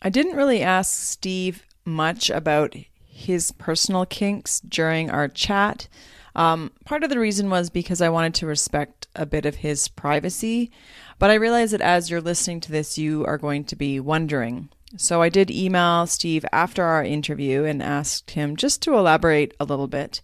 I 0.01 0.09
didn't 0.09 0.37
really 0.37 0.61
ask 0.61 0.93
Steve 1.01 1.65
much 1.83 2.29
about 2.29 2.75
his 3.05 3.51
personal 3.51 4.05
kinks 4.05 4.61
during 4.61 5.09
our 5.09 5.27
chat. 5.27 5.89
Um, 6.35 6.71
part 6.85 7.03
of 7.03 7.09
the 7.09 7.19
reason 7.19 7.49
was 7.49 7.69
because 7.69 7.99
I 7.99 8.07
wanted 8.07 8.35
to 8.35 8.45
respect 8.45 9.07
a 9.15 9.25
bit 9.25 9.45
of 9.45 9.55
his 9.55 9.89
privacy, 9.89 10.71
but 11.17 11.29
I 11.29 11.33
realize 11.33 11.71
that 11.71 11.81
as 11.81 12.09
you're 12.09 12.21
listening 12.21 12.61
to 12.61 12.71
this, 12.71 12.97
you 12.97 13.25
are 13.25 13.37
going 13.37 13.65
to 13.65 13.75
be 13.75 13.99
wondering. 13.99 14.69
So 14.95 15.21
I 15.21 15.27
did 15.27 15.51
email 15.51 16.07
Steve 16.07 16.45
after 16.53 16.83
our 16.83 17.03
interview 17.03 17.65
and 17.65 17.83
asked 17.83 18.31
him 18.31 18.55
just 18.55 18.81
to 18.83 18.93
elaborate 18.93 19.53
a 19.59 19.65
little 19.65 19.87
bit. 19.87 20.21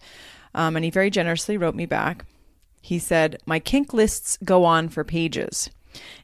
Um, 0.54 0.76
and 0.76 0.84
he 0.84 0.90
very 0.90 1.10
generously 1.10 1.58
wrote 1.58 1.74
me 1.74 1.84
back. 1.84 2.24
He 2.80 2.98
said, 2.98 3.38
My 3.44 3.58
kink 3.58 3.92
lists 3.92 4.38
go 4.42 4.64
on 4.64 4.88
for 4.88 5.04
pages. 5.04 5.68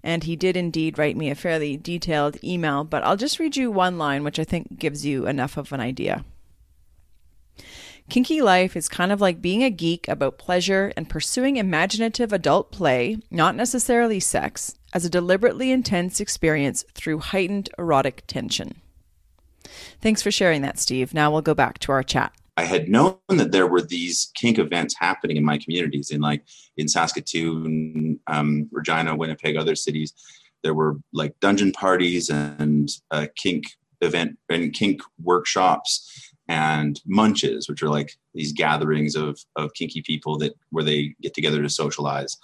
And 0.02 0.24
he 0.24 0.36
did 0.36 0.56
indeed 0.56 0.98
write 0.98 1.16
me 1.16 1.30
a 1.30 1.34
fairly 1.34 1.76
detailed 1.76 2.42
email, 2.42 2.84
but 2.84 3.02
I'll 3.02 3.16
just 3.16 3.38
read 3.38 3.56
you 3.56 3.70
one 3.70 3.98
line, 3.98 4.24
which 4.24 4.38
I 4.38 4.44
think 4.44 4.78
gives 4.78 5.06
you 5.06 5.26
enough 5.26 5.56
of 5.56 5.72
an 5.72 5.80
idea. 5.80 6.24
Kinky 8.08 8.42
life 8.42 8.76
is 8.76 8.88
kind 8.88 9.12
of 9.12 9.20
like 9.20 9.40
being 9.40 9.62
a 9.62 9.70
geek 9.70 10.08
about 10.08 10.36
pleasure 10.36 10.92
and 10.96 11.08
pursuing 11.08 11.56
imaginative 11.56 12.32
adult 12.32 12.72
play, 12.72 13.16
not 13.30 13.54
necessarily 13.54 14.20
sex, 14.20 14.74
as 14.92 15.04
a 15.04 15.10
deliberately 15.10 15.70
intense 15.70 16.20
experience 16.20 16.84
through 16.94 17.20
heightened 17.20 17.70
erotic 17.78 18.24
tension. 18.26 18.80
Thanks 20.00 20.20
for 20.20 20.30
sharing 20.30 20.62
that, 20.62 20.78
Steve. 20.78 21.14
Now 21.14 21.30
we'll 21.30 21.42
go 21.42 21.54
back 21.54 21.78
to 21.80 21.92
our 21.92 22.02
chat. 22.02 22.32
I 22.56 22.64
had 22.64 22.88
known 22.88 23.16
that 23.28 23.52
there 23.52 23.66
were 23.66 23.80
these 23.80 24.30
kink 24.34 24.58
events 24.58 24.94
happening 24.98 25.36
in 25.36 25.44
my 25.44 25.58
communities, 25.58 26.10
in 26.10 26.20
like 26.20 26.44
in 26.76 26.86
Saskatoon, 26.86 28.20
um, 28.26 28.68
Regina, 28.70 29.16
Winnipeg, 29.16 29.56
other 29.56 29.74
cities. 29.74 30.12
There 30.62 30.74
were 30.74 30.96
like 31.12 31.38
dungeon 31.40 31.72
parties 31.72 32.28
and 32.30 32.90
kink 33.36 33.64
event 34.00 34.38
and 34.48 34.72
kink 34.72 35.00
workshops 35.22 36.32
and 36.48 37.00
munches, 37.06 37.68
which 37.68 37.82
are 37.82 37.88
like 37.88 38.12
these 38.34 38.52
gatherings 38.52 39.16
of 39.16 39.38
of 39.56 39.72
kinky 39.74 40.02
people 40.02 40.36
that 40.38 40.52
where 40.70 40.84
they 40.84 41.14
get 41.22 41.34
together 41.34 41.62
to 41.62 41.70
socialize. 41.70 42.36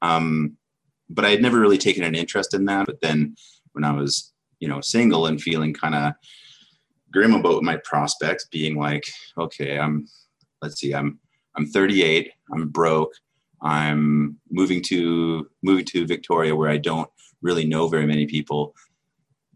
Um, 0.00 0.56
but 1.10 1.24
I 1.24 1.30
had 1.30 1.42
never 1.42 1.60
really 1.60 1.78
taken 1.78 2.04
an 2.04 2.14
interest 2.14 2.54
in 2.54 2.64
that. 2.66 2.86
But 2.86 3.00
then 3.02 3.36
when 3.72 3.84
I 3.84 3.92
was, 3.92 4.32
you 4.60 4.68
know, 4.68 4.80
single 4.80 5.26
and 5.26 5.40
feeling 5.40 5.74
kind 5.74 5.94
of 5.94 6.14
grim 7.12 7.34
about 7.34 7.62
my 7.62 7.76
prospects, 7.84 8.46
being 8.50 8.76
like, 8.76 9.04
okay, 9.38 9.78
I'm, 9.78 10.06
let's 10.62 10.80
see, 10.80 10.94
I'm, 10.94 11.18
I'm 11.56 11.66
38, 11.66 12.30
I'm 12.54 12.68
broke, 12.68 13.12
I'm 13.62 14.38
moving 14.50 14.82
to 14.84 15.48
moving 15.62 15.84
to 15.86 16.06
Victoria 16.06 16.56
where 16.56 16.70
I 16.70 16.78
don't 16.78 17.08
really 17.42 17.64
know 17.64 17.86
very 17.88 18.06
many 18.06 18.26
people. 18.26 18.74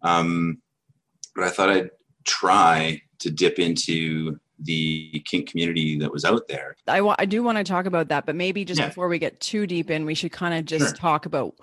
Um, 0.03 0.59
but 1.35 1.45
I 1.45 1.51
thought 1.51 1.71
I'd 1.71 1.91
try 2.25 3.01
to 3.21 3.31
dip 3.31 3.59
into 3.59 4.39
the 4.61 5.23
kink 5.27 5.49
community 5.51 5.99
that 5.99 6.13
was 6.13 6.25
out 6.25 6.49
there. 6.49 6.77
I, 6.87 7.01
wa- 7.01 7.17
I 7.19 7.25
do 7.27 7.43
want 7.43 7.59
to 7.59 7.65
talk 7.65 7.87
about 7.87 8.09
that, 8.09 8.27
but 8.27 8.35
maybe 8.37 8.65
just 8.65 8.81
Yeah. 8.81 8.89
before 8.89 9.09
we 9.09 9.19
get 9.19 9.41
too 9.41 9.67
deep 9.67 9.91
in, 9.91 10.07
we 10.07 10.15
should 10.15 10.33
kind 10.33 10.55
of 10.55 10.65
just 10.65 10.87
Sure. 10.87 10.95
talk 10.95 11.27
about 11.27 11.55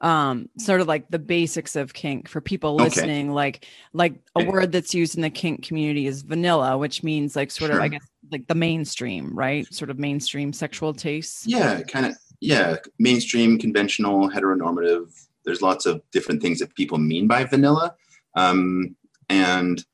um 0.00 0.48
sort 0.58 0.80
of 0.80 0.88
like 0.88 1.10
the 1.10 1.18
basics 1.18 1.76
of 1.76 1.92
kink 1.92 2.28
for 2.28 2.40
people 2.40 2.74
Okay. 2.74 2.84
listening 2.84 3.30
like 3.32 3.66
like 3.92 4.14
a 4.34 4.40
Okay. 4.40 4.48
word 4.48 4.72
that's 4.72 4.94
used 4.94 5.14
in 5.14 5.22
the 5.22 5.30
kink 5.30 5.62
community 5.62 6.06
is 6.06 6.22
vanilla 6.22 6.78
which 6.78 7.02
means 7.02 7.36
like 7.36 7.50
sort 7.50 7.70
of 7.70 7.78
i 7.80 7.88
guess 7.88 8.06
like 8.32 8.46
the 8.46 8.54
mainstream 8.54 9.36
right 9.36 9.72
sort 9.74 9.90
of 9.90 9.98
mainstream 9.98 10.52
sexual 10.52 10.94
tastes 10.94 11.46
Yeah, 11.46 11.82
kind 11.82 12.06
of. 12.06 12.16
Yeah, 12.42 12.76
mainstream, 12.98 13.58
conventional, 13.58 14.30
heteronormative. 14.30 15.12
There's 15.44 15.60
lots 15.60 15.84
of 15.84 16.00
different 16.10 16.40
things 16.40 16.58
that 16.60 16.74
people 16.74 16.96
mean 16.96 17.28
by 17.28 17.44
vanilla, 17.44 17.94
um, 18.34 18.96
and 19.28 19.84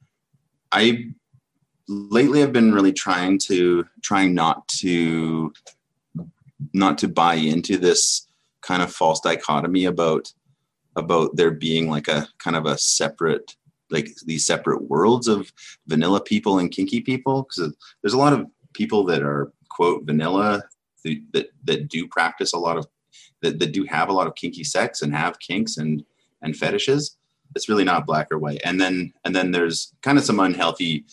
I 0.71 1.07
lately 1.89 2.41
have 2.41 2.53
been 2.53 2.73
really 2.73 2.93
trying 2.93 3.39
to 3.41 3.85
trying 4.01 4.33
not 4.35 4.69
to 4.81 5.53
not 6.73 6.99
to 6.99 7.09
buy 7.09 7.35
into 7.35 7.77
this 7.79 8.25
kind 8.67 8.83
of 8.83 8.93
false 8.93 9.21
dichotomy 9.21 9.85
about 9.85 10.33
about 10.97 11.37
there 11.37 11.51
being 11.51 11.89
like 11.91 12.09
a 12.09 12.27
kind 12.39 12.57
of 12.57 12.67
a 12.67 12.77
separate 12.79 13.57
like 13.91 14.09
these 14.25 14.45
separate 14.45 14.83
worlds 14.91 15.29
of 15.29 15.53
vanilla 15.87 16.21
people 16.21 16.59
and 16.59 16.73
kinky 16.73 17.01
people? 17.01 17.43
Because 17.43 17.75
there's 18.03 18.15
a 18.15 18.19
lot 18.19 18.33
of 18.33 18.47
people 18.73 19.05
that 19.05 19.23
are 19.23 19.53
quote 19.69 20.05
vanilla 20.05 20.65
th- 21.03 21.23
that 21.33 21.51
that 21.65 21.89
do 21.89 22.09
practice 22.09 22.53
a 22.53 22.59
lot 22.59 22.77
of 22.77 22.87
that, 23.43 23.59
that 23.61 23.73
do 23.73 23.85
have 23.85 24.09
a 24.09 24.13
lot 24.13 24.27
of 24.27 24.35
kinky 24.35 24.65
sex 24.65 25.03
and 25.03 25.15
have 25.15 25.39
kinks 25.39 25.77
and 25.77 26.05
and 26.43 26.57
fetishes. 26.57 27.17
It's 27.55 27.69
really 27.69 27.85
not 27.85 28.07
black 28.07 28.29
or 28.33 28.39
white. 28.39 28.61
And 28.65 28.81
then 28.81 29.13
and 29.25 29.35
then 29.35 29.53
there's 29.53 29.95
kind 30.03 30.19
of 30.19 30.25
some 30.25 30.41
unhealthy 30.41 31.05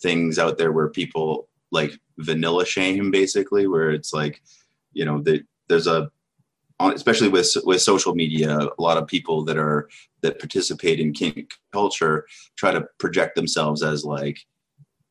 things 0.00 0.38
out 0.38 0.58
there 0.58 0.72
where 0.72 0.88
people 0.88 1.48
like 1.70 1.98
vanilla 2.18 2.64
shame 2.66 3.10
basically 3.10 3.66
where 3.66 3.90
it's 3.90 4.12
like 4.12 4.42
you 4.92 5.04
know 5.04 5.20
they, 5.20 5.42
there's 5.68 5.86
a 5.86 6.10
especially 6.80 7.28
with 7.28 7.56
with 7.64 7.82
social 7.82 8.14
media 8.14 8.56
a 8.56 8.82
lot 8.82 8.96
of 8.96 9.06
people 9.06 9.44
that 9.44 9.56
are 9.56 9.88
that 10.22 10.38
participate 10.38 11.00
in 11.00 11.12
kink 11.12 11.52
culture 11.72 12.26
try 12.56 12.70
to 12.70 12.86
project 12.98 13.34
themselves 13.34 13.82
as 13.82 14.04
like 14.04 14.38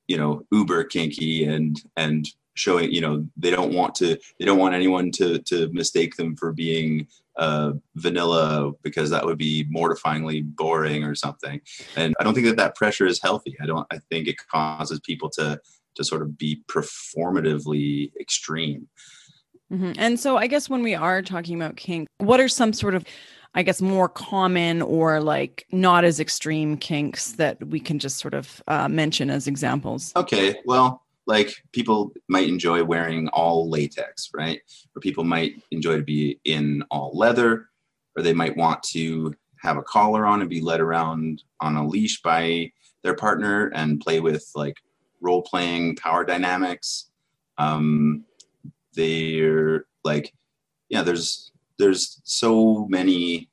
you 0.08 0.18
know 0.18 0.44
uber 0.52 0.84
kinky 0.84 1.46
and 1.46 1.82
and 1.98 2.28
showing 2.58 2.92
you 2.92 3.02
know 3.02 3.26
they 3.38 3.52
don't 3.52 3.74
want 3.74 3.94
to 3.96 4.18
they 4.40 4.46
don't 4.46 4.58
want 4.58 4.74
anyone 4.76 5.12
to 5.12 5.40
to 5.40 5.70
mistake 5.72 6.16
them 6.16 6.36
for 6.36 6.52
being 6.52 7.08
uh, 7.38 7.74
vanilla 7.96 8.72
because 8.82 9.12
that 9.12 9.24
would 9.24 9.38
be 9.38 9.64
mortifyingly 9.72 10.44
boring 10.56 11.04
or 11.04 11.14
something. 11.14 11.62
And 11.96 12.16
i 12.20 12.24
don't 12.24 12.34
think 12.34 12.48
that 12.48 12.58
that 12.58 12.76
pressure 12.76 13.06
is 13.06 13.22
healthy. 13.22 13.56
I 13.62 13.66
don't 13.66 13.86
i 13.92 14.00
think 14.10 14.28
it 14.28 14.38
causes 14.52 15.00
people 15.02 15.30
to 15.32 15.60
to 15.96 16.04
sort 16.04 16.22
of 16.22 16.38
be 16.38 16.64
performatively 16.68 18.12
extreme 18.20 18.88
Mhm. 19.72 19.96
and 19.98 20.20
so 20.20 20.38
i 20.38 20.48
guess 20.48 20.70
when 20.70 20.82
we 20.82 20.96
are 20.96 21.22
talking 21.22 21.56
about 21.56 21.76
kink 21.76 22.08
what 22.20 22.40
are 22.40 22.48
some 22.48 22.72
sort 22.72 22.96
of 22.96 23.04
i 23.54 23.64
guess 23.64 23.82
more 23.82 24.08
common 24.08 24.82
or 24.82 25.20
like 25.20 25.66
not 25.72 26.06
as 26.06 26.20
extreme 26.20 26.78
kinks 26.78 27.34
that 27.34 27.62
we 27.68 27.80
can 27.80 28.00
just 28.00 28.18
sort 28.20 28.34
of 28.34 28.62
uh, 28.68 28.88
mention 28.88 29.30
as 29.30 29.48
examples? 29.48 30.14
Okay. 30.16 30.56
Well 30.66 31.04
like 31.26 31.54
people 31.74 32.14
might 32.30 32.48
enjoy 32.48 32.84
wearing 32.86 33.28
all 33.30 33.70
latex 33.70 34.30
right? 34.34 34.62
Or 34.96 35.02
people 35.02 35.26
might 35.26 35.62
enjoy 35.72 35.98
to 35.98 36.04
be 36.04 36.40
in 36.46 36.84
all 36.90 37.12
leather 37.14 37.68
or 38.16 38.24
they 38.24 38.34
might 38.34 38.56
want 38.56 38.82
to 38.94 39.34
have 39.62 39.76
a 39.78 39.84
collar 39.84 40.26
on 40.26 40.40
and 40.40 40.50
be 40.50 40.62
led 40.62 40.80
around 40.80 41.44
on 41.60 41.76
a 41.76 41.86
leash 41.86 42.22
by 42.22 42.72
their 43.04 43.16
partner 43.16 43.68
and 43.76 44.00
play 44.00 44.20
with 44.22 44.50
like 44.56 44.78
role 45.20 45.42
playing 45.42 45.96
power 45.98 46.24
dynamics. 46.24 47.10
Um 47.58 48.24
they're 48.98 49.86
like 50.04 50.34
yeah 50.90 51.04
there's 51.04 51.52
there's 51.78 52.22
so 52.24 52.86
many 52.90 53.50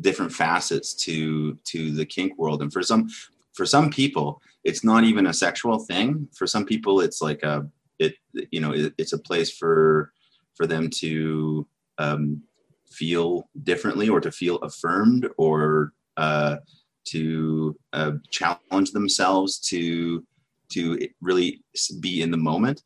different 0.00 0.32
facets 0.32 0.94
to 0.94 1.54
to 1.64 1.92
the 1.92 2.06
kink 2.06 2.36
world. 2.38 2.62
And 2.62 2.72
for 2.72 2.82
some 2.82 3.08
for 3.54 3.66
some 3.66 3.90
people 3.90 4.40
it's 4.64 4.82
not 4.82 5.04
even 5.04 5.26
a 5.26 5.34
sexual 5.34 5.78
thing. 5.78 6.28
For 6.36 6.46
some 6.46 6.64
people 6.64 7.00
it's 7.00 7.20
like 7.22 7.42
a 7.42 7.68
it 7.98 8.14
you 8.50 8.60
know 8.60 8.72
it, 8.72 8.94
it's 8.98 9.12
a 9.12 9.18
place 9.18 9.50
for 9.56 10.12
for 10.56 10.66
them 10.66 10.88
to 10.88 11.66
um, 11.98 12.42
feel 12.90 13.48
differently 13.62 14.08
or 14.08 14.20
to 14.20 14.32
feel 14.32 14.56
affirmed 14.56 15.28
or 15.36 15.92
uh, 16.16 16.56
to 17.04 17.76
uh, 17.92 18.12
challenge 18.30 18.92
themselves 18.92 19.58
to 19.58 20.24
to 20.70 20.98
really 21.20 21.62
be 22.00 22.22
in 22.22 22.30
the 22.30 22.36
moment. 22.36 22.82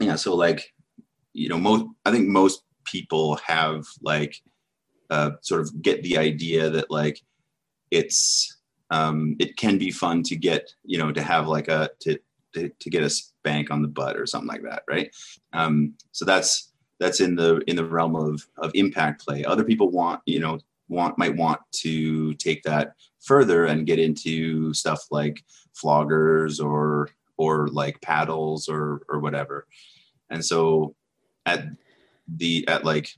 Yeah 0.00 0.16
so 0.16 0.34
like 0.34 0.73
you 1.34 1.48
know 1.48 1.58
most 1.58 1.84
i 2.06 2.10
think 2.10 2.26
most 2.26 2.62
people 2.84 3.36
have 3.46 3.84
like 4.02 4.40
uh, 5.10 5.32
sort 5.42 5.60
of 5.60 5.82
get 5.82 6.02
the 6.02 6.16
idea 6.16 6.70
that 6.70 6.90
like 6.90 7.20
it's 7.90 8.56
um, 8.90 9.36
it 9.38 9.56
can 9.56 9.78
be 9.78 9.90
fun 9.90 10.22
to 10.24 10.36
get 10.36 10.72
you 10.84 10.98
know 10.98 11.12
to 11.12 11.22
have 11.22 11.46
like 11.46 11.68
a 11.68 11.90
to 12.00 12.18
to, 12.54 12.70
to 12.80 12.90
get 12.90 13.02
a 13.02 13.10
spank 13.10 13.70
on 13.70 13.82
the 13.82 13.88
butt 13.88 14.16
or 14.16 14.26
something 14.26 14.48
like 14.48 14.62
that 14.62 14.82
right? 14.88 15.14
Um, 15.52 15.94
so 16.12 16.24
that's 16.24 16.72
that's 17.00 17.20
in 17.20 17.36
the 17.36 17.60
in 17.66 17.76
the 17.76 17.84
realm 17.84 18.16
of 18.16 18.46
of 18.58 18.70
impact 18.74 19.24
play. 19.24 19.44
Other 19.44 19.64
people 19.64 19.90
want 19.90 20.20
you 20.26 20.40
know 20.40 20.58
want 20.88 21.18
might 21.18 21.36
want 21.36 21.60
to 21.82 22.34
take 22.34 22.62
that 22.62 22.94
further 23.20 23.64
and 23.66 23.86
get 23.86 23.98
into 23.98 24.72
stuff 24.74 25.00
like 25.10 25.44
floggers 25.74 26.64
or 26.64 27.08
or 27.36 27.68
like 27.68 28.00
paddles 28.00 28.68
or 28.68 29.02
or 29.08 29.18
whatever. 29.20 29.66
And 30.30 30.44
so 30.44 30.94
at 31.46 31.66
the 32.28 32.66
at 32.68 32.84
like 32.84 33.08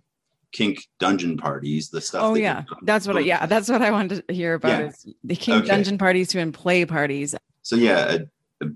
kink 0.52 0.86
dungeon 0.98 1.36
parties 1.36 1.90
the 1.90 2.00
stuff 2.00 2.22
Oh 2.24 2.34
that 2.34 2.40
yeah, 2.40 2.62
that's 2.82 3.06
what. 3.06 3.16
I, 3.16 3.20
yeah, 3.20 3.46
that's 3.46 3.68
what 3.68 3.82
I 3.82 3.90
wanted 3.90 4.26
to 4.26 4.34
hear 4.34 4.54
about. 4.54 4.68
Yeah. 4.80 4.86
Is 4.88 5.06
the 5.24 5.36
kink 5.36 5.58
Okay. 5.64 5.68
dungeon 5.68 5.98
parties 5.98 6.28
to 6.28 6.40
and 6.40 6.52
play 6.54 6.84
parties. 6.84 7.34
so 7.62 7.76
yeah 7.76 8.16
at, 8.60 8.68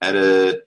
at 0.00 0.14
a 0.16 0.62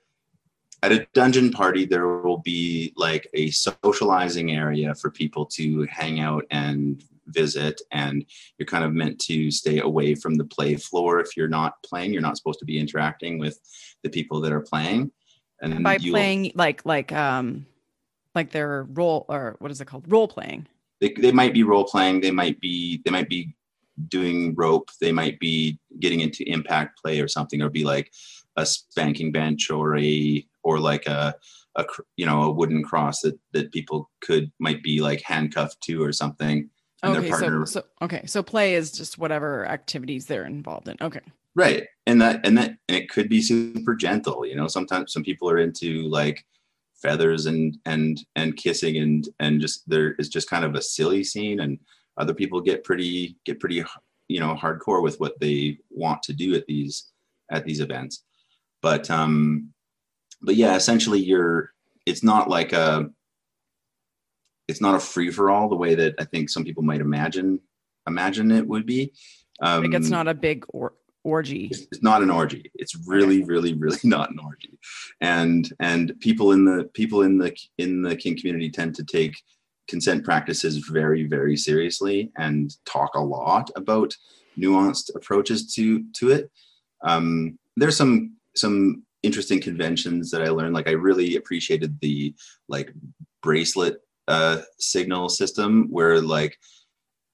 at 0.83 0.91
a 0.91 1.07
dungeon 1.13 1.51
party 1.51 1.85
there 1.85 2.07
will 2.07 2.39
be 2.39 2.91
like 2.97 3.27
a 3.33 3.49
socializing 3.51 4.51
area 4.51 4.93
for 4.95 5.09
people 5.11 5.45
to 5.45 5.85
hang 5.85 6.19
out 6.19 6.43
and 6.51 7.03
visit 7.27 7.79
and 7.91 8.25
you're 8.57 8.65
kind 8.65 8.83
of 8.83 8.91
meant 8.93 9.17
to 9.19 9.51
stay 9.51 9.79
away 9.79 10.15
from 10.15 10.35
the 10.35 10.43
play 10.43 10.75
floor 10.75 11.19
if 11.19 11.37
you're 11.37 11.47
not 11.47 11.81
playing 11.83 12.11
you're 12.11 12.21
not 12.21 12.35
supposed 12.35 12.59
to 12.59 12.65
be 12.65 12.77
interacting 12.79 13.37
with 13.37 13.59
the 14.03 14.09
people 14.09 14.41
that 14.41 14.51
are 14.51 14.59
playing 14.59 15.11
and 15.61 15.83
by 15.83 15.97
playing 15.99 16.51
like 16.55 16.83
like 16.83 17.11
um 17.13 17.65
like 18.35 18.51
their 18.51 18.83
role 18.83 19.25
or 19.29 19.55
what 19.59 19.71
is 19.71 19.81
it 19.81 19.85
called? 19.85 20.11
Role 20.11 20.27
playing. 20.27 20.67
they, 20.99 21.13
they 21.13 21.31
might 21.31 21.53
be 21.53 21.63
role 21.63 21.85
playing. 21.85 22.21
They 22.21 22.31
might 22.31 22.59
be 22.59 23.01
they 23.05 23.11
might 23.11 23.29
be 23.29 23.55
doing 24.07 24.55
rope. 24.55 24.89
They 24.99 25.11
might 25.11 25.39
be 25.39 25.79
getting 25.99 26.21
into 26.21 26.47
impact 26.49 26.99
play 27.01 27.19
or 27.19 27.27
something. 27.27 27.61
Or 27.61 27.69
be 27.69 27.83
like 27.83 28.11
a 28.55 28.65
spanking 28.65 29.31
bench 29.31 29.69
or 29.69 29.97
a 29.97 30.45
or 30.63 30.79
like 30.79 31.07
a 31.07 31.35
a 31.75 31.85
you 32.17 32.25
know 32.25 32.43
a 32.43 32.51
wooden 32.51 32.83
cross 32.83 33.21
that 33.21 33.39
that 33.53 33.71
people 33.71 34.09
could 34.21 34.51
might 34.59 34.83
be 34.83 35.01
like 35.01 35.21
handcuffed 35.21 35.81
to 35.81 36.03
or 36.03 36.11
something. 36.11 36.69
And 37.03 37.15
Okay, 37.15 37.21
their 37.21 37.29
partner 37.31 37.65
so 37.65 37.79
so 37.79 38.05
okay, 38.05 38.25
so 38.27 38.43
play 38.43 38.75
is 38.75 38.91
just 38.91 39.17
whatever 39.17 39.65
activities 39.67 40.27
they're 40.27 40.45
involved 40.45 40.87
in. 40.87 40.97
Okay, 41.01 41.21
right. 41.55 41.87
And 42.05 42.21
that 42.21 42.45
and 42.45 42.57
that 42.57 42.77
and 42.87 42.97
it 42.97 43.09
could 43.09 43.29
be 43.29 43.41
super 43.41 43.95
gentle 43.95 44.45
you 44.45 44.55
know 44.55 44.67
sometimes 44.67 45.13
some 45.13 45.23
people 45.23 45.49
are 45.49 45.57
into 45.57 46.07
like 46.09 46.45
feathers 47.01 47.45
and 47.45 47.77
and 47.85 48.19
and 48.35 48.57
kissing 48.57 48.97
and 48.97 49.29
and 49.39 49.61
just 49.61 49.87
there 49.89 50.13
is 50.13 50.29
just 50.29 50.49
kind 50.49 50.63
of 50.63 50.75
a 50.75 50.81
silly 50.81 51.23
scene 51.23 51.59
and 51.59 51.79
other 52.17 52.33
people 52.33 52.61
get 52.61 52.83
pretty 52.83 53.37
get 53.45 53.59
pretty 53.59 53.83
you 54.27 54.39
know 54.39 54.55
hardcore 54.55 55.01
with 55.01 55.19
what 55.19 55.39
they 55.39 55.77
want 55.89 56.21
to 56.23 56.33
do 56.33 56.53
at 56.55 56.65
these 56.65 57.11
at 57.51 57.65
these 57.65 57.79
events. 57.79 58.23
But 58.81 59.09
um 59.09 59.73
but 60.41 60.55
yeah 60.55 60.75
essentially 60.75 61.19
you're 61.19 61.71
it's 62.05 62.23
not 62.23 62.49
like 62.49 62.73
a 62.73 63.09
it's 64.67 64.81
not 64.81 64.95
a 64.95 64.99
free 64.99 65.31
for 65.31 65.49
all 65.49 65.67
the 65.69 65.75
way 65.75 65.95
that 65.95 66.15
i 66.17 66.23
think 66.23 66.49
some 66.49 66.63
people 66.63 66.81
might 66.81 67.01
imagine 67.01 67.59
imagine 68.07 68.51
it 68.51 68.67
would 68.67 68.85
be. 68.85 69.11
Um 69.61 69.83
like 69.83 69.93
it's 69.93 70.09
not 70.09 70.27
a 70.27 70.33
big 70.33 70.65
or- 70.69 70.93
orgy. 71.23 71.65
it's, 71.65 71.81
it's 71.91 72.03
not 72.03 72.23
an 72.23 72.29
orgy. 72.29 72.71
It's 72.75 72.95
really 73.07 73.43
really 73.43 73.73
really 73.73 73.99
not 74.03 74.31
an 74.31 74.39
orgy. 74.39 74.77
And 75.19 75.71
and 75.79 76.13
people 76.19 76.51
in 76.51 76.65
the 76.65 76.89
people 76.93 77.23
in 77.23 77.37
the 77.37 77.55
in 77.77 78.01
the 78.01 78.15
kink 78.15 78.39
community 78.39 78.69
tend 78.69 78.95
to 78.95 79.03
take 79.03 79.35
consent 79.87 80.23
practices 80.23 80.77
very 80.77 81.27
very 81.27 81.57
seriously 81.57 82.31
and 82.37 82.75
talk 82.85 83.15
a 83.15 83.19
lot 83.19 83.69
about 83.75 84.15
nuanced 84.57 85.13
approaches 85.15 85.73
to 85.75 86.03
to 86.13 86.31
it. 86.31 86.51
Um, 87.03 87.57
there's 87.77 87.97
some 87.97 88.35
some 88.55 89.03
interesting 89.23 89.61
conventions 89.61 90.31
that 90.31 90.41
i 90.41 90.49
learned. 90.49 90.73
Like 90.73 90.87
i 90.87 90.93
really 90.93 91.35
appreciated 91.35 91.99
the 92.01 92.33
like 92.67 92.91
bracelet 93.41 93.99
uh, 94.27 94.61
signal 94.79 95.29
system 95.29 95.87
where 95.89 96.21
like 96.21 96.57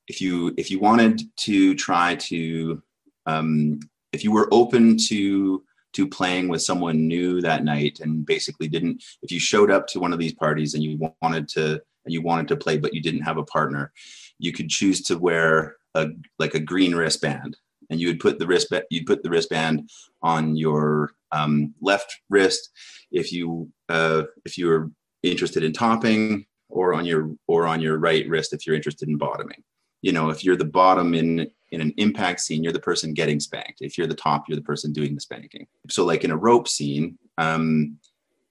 if 0.08 0.22
you 0.22 0.54
if 0.58 0.72
you 0.72 0.80
wanted 0.80 1.22
to 1.38 1.76
try 1.76 2.16
to 2.16 2.82
um, 3.28 3.80
if 4.14 4.24
you 4.24 4.32
were 4.32 4.48
open 4.52 4.98
to 5.08 5.64
to 5.94 6.08
playing 6.08 6.48
with 6.48 6.62
someone 6.62 7.08
new 7.08 7.42
that 7.42 7.64
night 7.64 8.00
and 8.02 8.26
basically 8.26 8.68
didn't 8.68 9.04
if 9.22 9.32
you 9.32 9.40
showed 9.40 9.72
up 9.72 9.88
to 9.88 10.00
one 10.00 10.14
of 10.14 10.20
these 10.20 10.34
parties 10.34 10.74
and 10.74 10.84
you 10.84 11.14
wanted 11.22 11.48
to 11.48 11.82
and 12.06 12.14
you 12.14 12.22
wanted 12.22 12.48
to 12.48 12.56
play 12.56 12.78
but 12.78 12.94
you 12.94 13.02
didn't 13.02 13.22
have 13.22 13.38
a 13.38 13.44
partner 13.44 13.92
you 14.40 14.52
could 14.52 14.70
choose 14.70 15.02
to 15.02 15.18
wear 15.18 15.78
a 15.96 16.10
like 16.40 16.54
a 16.54 16.60
green 16.60 16.96
wristband. 16.96 17.58
And 17.90 18.00
you 18.02 18.08
would 18.08 18.20
put 18.20 18.40
the 18.40 18.48
wristband 18.48 18.84
you'd 18.90 19.06
put 19.06 19.24
the 19.24 19.30
wristband 19.30 19.90
on 20.22 20.56
your 20.56 21.12
um, 21.32 21.74
left 21.82 22.20
wrist 22.30 22.70
if 23.12 23.32
you 23.32 23.70
uh, 23.90 24.24
if 24.46 24.58
you 24.58 24.68
were 24.68 24.92
interested 25.24 25.64
in 25.64 25.74
topping 25.74 26.46
or 26.70 26.94
on 26.94 27.06
your 27.06 27.36
or 27.48 27.66
on 27.66 27.82
your 27.82 27.98
right 27.98 28.28
wrist 28.28 28.54
if 28.54 28.66
you're 28.66 28.76
interested 28.76 29.10
in 29.10 29.18
bottoming. 29.18 29.64
You 30.02 30.12
know 30.12 30.30
if 30.30 30.44
you're 30.44 30.58
the 30.58 30.66
bottom 30.66 31.14
in 31.14 31.50
in 31.72 31.82
an 31.82 31.94
impact 31.98 32.40
scene 32.40 32.64
you're 32.64 32.74
the 32.74 32.80
person 32.80 33.14
getting 33.14 33.40
spanked 33.40 33.80
if 33.82 33.98
you're 33.98 34.08
the 34.08 34.14
top 34.16 34.46
you're 34.48 34.56
the 34.56 34.62
person 34.62 34.94
doing 34.94 35.14
the 35.16 35.22
spanking 35.22 35.68
so 35.90 36.06
like 36.06 36.24
in 36.24 36.32
a 36.32 36.38
rope 36.38 36.68
scene 36.68 37.18
um 37.38 37.98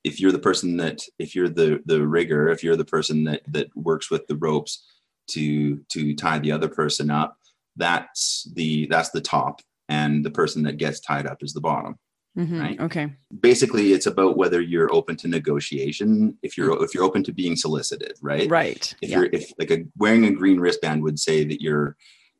if 0.04 0.20
you're 0.20 0.32
the 0.32 0.38
person 0.38 0.76
that 0.76 1.00
if 1.18 1.34
you're 1.34 1.48
the 1.48 1.80
the 1.86 2.06
rigger 2.06 2.48
if 2.48 2.62
you're 2.62 2.76
the 2.76 2.84
person 2.84 3.24
that 3.24 3.42
that 3.48 3.74
works 3.76 4.10
with 4.10 4.26
the 4.26 4.36
ropes 4.36 4.84
to 5.28 5.78
to 5.88 6.14
tie 6.14 6.38
the 6.38 6.52
other 6.52 6.68
person 6.68 7.10
up 7.10 7.36
that's 7.76 8.46
the 8.54 8.86
that's 8.90 9.10
the 9.10 9.20
top 9.20 9.60
and 9.88 10.24
the 10.24 10.30
person 10.30 10.62
that 10.62 10.76
gets 10.76 11.00
tied 11.00 11.26
up 11.26 11.42
is 11.42 11.52
the 11.52 11.60
bottom 11.60 11.96
Mhm. 12.38 12.60
Right. 12.60 12.80
Okay. 12.80 13.14
basically 13.40 13.94
it's 13.94 14.04
about 14.04 14.36
whether 14.36 14.60
you're 14.60 14.92
open 14.92 15.16
to 15.16 15.26
negotiation 15.28 16.36
if 16.42 16.58
you're 16.58 16.84
if 16.84 16.92
you're 16.94 17.02
open 17.04 17.24
to 17.24 17.32
being 17.32 17.56
solicited 17.56 18.12
right 18.20 18.50
Right. 18.50 18.94
if 19.00 19.08
yeah. 19.08 19.16
you're 19.20 19.30
if 19.32 19.50
like 19.58 19.70
a 19.70 19.84
wearing 19.96 20.26
a 20.26 20.30
green 20.30 20.60
wristband 20.60 21.02
would 21.02 21.18
say 21.18 21.44
that 21.44 21.62
you're 21.62 21.96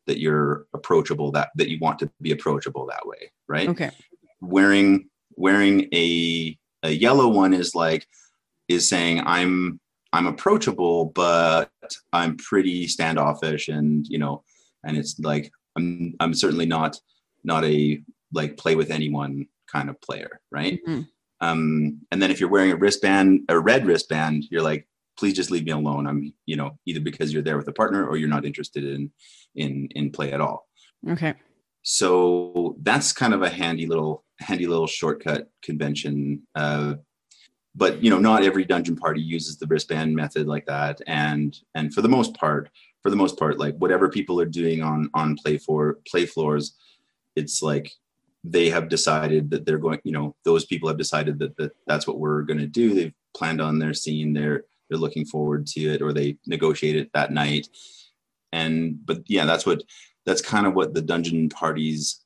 that 0.06 0.18
you're 0.18 0.66
approachable 0.75 1.30
that 1.32 1.50
that 1.56 1.68
you 1.68 1.78
want 1.80 1.98
to 1.98 2.10
be 2.22 2.32
approachable 2.32 2.86
that 2.86 3.06
way 3.06 3.30
right 3.48 3.68
Okay. 3.68 3.90
wearing 4.40 5.08
wearing 5.36 5.88
a 5.92 6.56
a 6.82 6.90
yellow 6.90 7.28
one 7.28 7.52
is 7.52 7.75
like 7.75 8.06
is 8.68 8.88
saying 8.88 9.20
i'm 9.26 9.80
i'm 10.12 10.26
approachable 10.26 11.06
but 11.06 11.70
i'm 12.12 12.36
pretty 12.36 12.86
standoffish 12.86 13.68
and 13.68 14.06
you 14.08 14.18
know 14.18 14.42
and 14.84 14.96
it's 14.96 15.18
like 15.20 15.50
i'm 15.76 16.14
i'm 16.20 16.34
certainly 16.34 16.66
not 16.66 16.96
not 17.44 17.64
a 17.64 18.00
like 18.32 18.56
play 18.56 18.75
with 18.75 18.90
anyone 18.90 19.46
kind 19.70 19.88
of 19.90 20.00
player 20.00 20.40
right 20.50 20.78
Mhm. 20.86 21.06
um 21.40 22.00
and 22.10 22.22
then 22.22 22.30
if 22.30 22.40
you're 22.40 22.48
wearing 22.48 22.72
a 22.72 22.76
wristband 22.76 23.40
a 23.48 23.58
red 23.58 23.86
wristband 23.86 24.44
you're 24.50 24.62
like 24.62 24.86
please 25.18 25.35
just 25.35 25.50
leave 25.50 25.64
me 25.64 25.73
alone. 25.73 26.06
I'm 26.06 26.32
you 26.46 26.56
know 26.56 26.78
either 26.87 27.00
because 27.00 27.32
you're 27.32 27.42
there 27.42 27.56
with 27.56 27.68
a 27.68 27.73
partner 27.73 28.06
or 28.06 28.16
you're 28.16 28.28
not 28.28 28.44
interested 28.44 28.85
in 28.85 29.11
in 29.54 29.88
in 29.94 30.11
play 30.11 30.32
at 30.32 30.40
all. 30.40 30.68
Okay. 31.08 31.35
so 31.82 32.76
that's 32.82 33.12
kind 33.12 33.32
of 33.32 33.42
a 33.42 33.49
handy 33.49 33.87
little 33.87 34.25
handy 34.40 34.66
little 34.66 34.88
shortcut 34.88 35.49
convention 35.62 36.42
uh, 36.56 36.94
but 37.76 38.02
you 38.02 38.11
know 38.11 38.18
not 38.18 38.42
every 38.42 38.64
dungeon 38.64 38.96
party 38.96 39.20
uses 39.20 39.58
the 39.58 39.66
wristband 39.66 40.16
method 40.16 40.46
like 40.46 40.66
that. 40.66 41.00
And 41.06 41.56
and 41.75 41.92
for 41.94 42.00
the 42.00 42.08
most 42.08 42.35
part 42.35 42.70
for 43.02 43.11
the 43.11 43.16
most 43.16 43.38
part 43.38 43.58
like 43.58 43.76
whatever 43.76 44.08
people 44.08 44.40
are 44.40 44.46
doing 44.46 44.82
on 44.82 45.11
on 45.14 45.37
play 45.37 45.58
for 45.58 45.99
play 46.11 46.26
floors 46.26 46.75
it's 47.37 47.62
like 47.62 47.92
they 48.42 48.70
have 48.70 48.88
decided 48.88 49.50
that 49.50 49.66
they're 49.66 49.78
going 49.78 50.00
you 50.04 50.12
know 50.12 50.35
those 50.44 50.64
people 50.64 50.88
have 50.88 50.99
decided 50.99 51.38
that, 51.38 51.56
that 51.56 51.73
that's 51.87 52.06
what 52.06 52.18
we're 52.18 52.42
going 52.42 52.58
to 52.58 52.66
do. 52.66 52.95
They've 52.95 53.14
planned 53.36 53.60
on 53.60 53.78
their 53.78 53.93
scene 53.93 54.32
they're 54.32 54.64
they're 54.88 54.99
looking 54.99 55.25
forward 55.25 55.66
to 55.66 55.80
it 55.80 56.02
or 56.02 56.12
they 56.12 56.36
negotiate 56.46 56.96
it 56.96 57.10
that 57.12 57.32
night 57.32 57.68
and 58.52 59.04
but 59.04 59.22
yeah 59.26 59.44
that's 59.44 59.66
what 59.66 59.82
that's 60.26 60.42
kind 60.42 60.66
of 60.66 60.75
what 60.75 60.92
the 60.92 61.00
dungeon 61.00 61.49
parties 61.49 62.25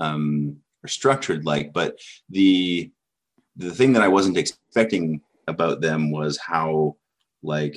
um, 0.00 0.58
are 0.84 0.88
structured 0.88 1.46
like. 1.46 1.72
But 1.72 1.98
the 2.28 2.90
the 3.56 3.70
thing 3.70 3.94
that 3.94 4.02
I 4.02 4.08
wasn't 4.08 4.36
expecting 4.36 5.22
about 5.46 5.80
them 5.80 6.10
was 6.10 6.38
how 6.38 6.96
like 7.42 7.76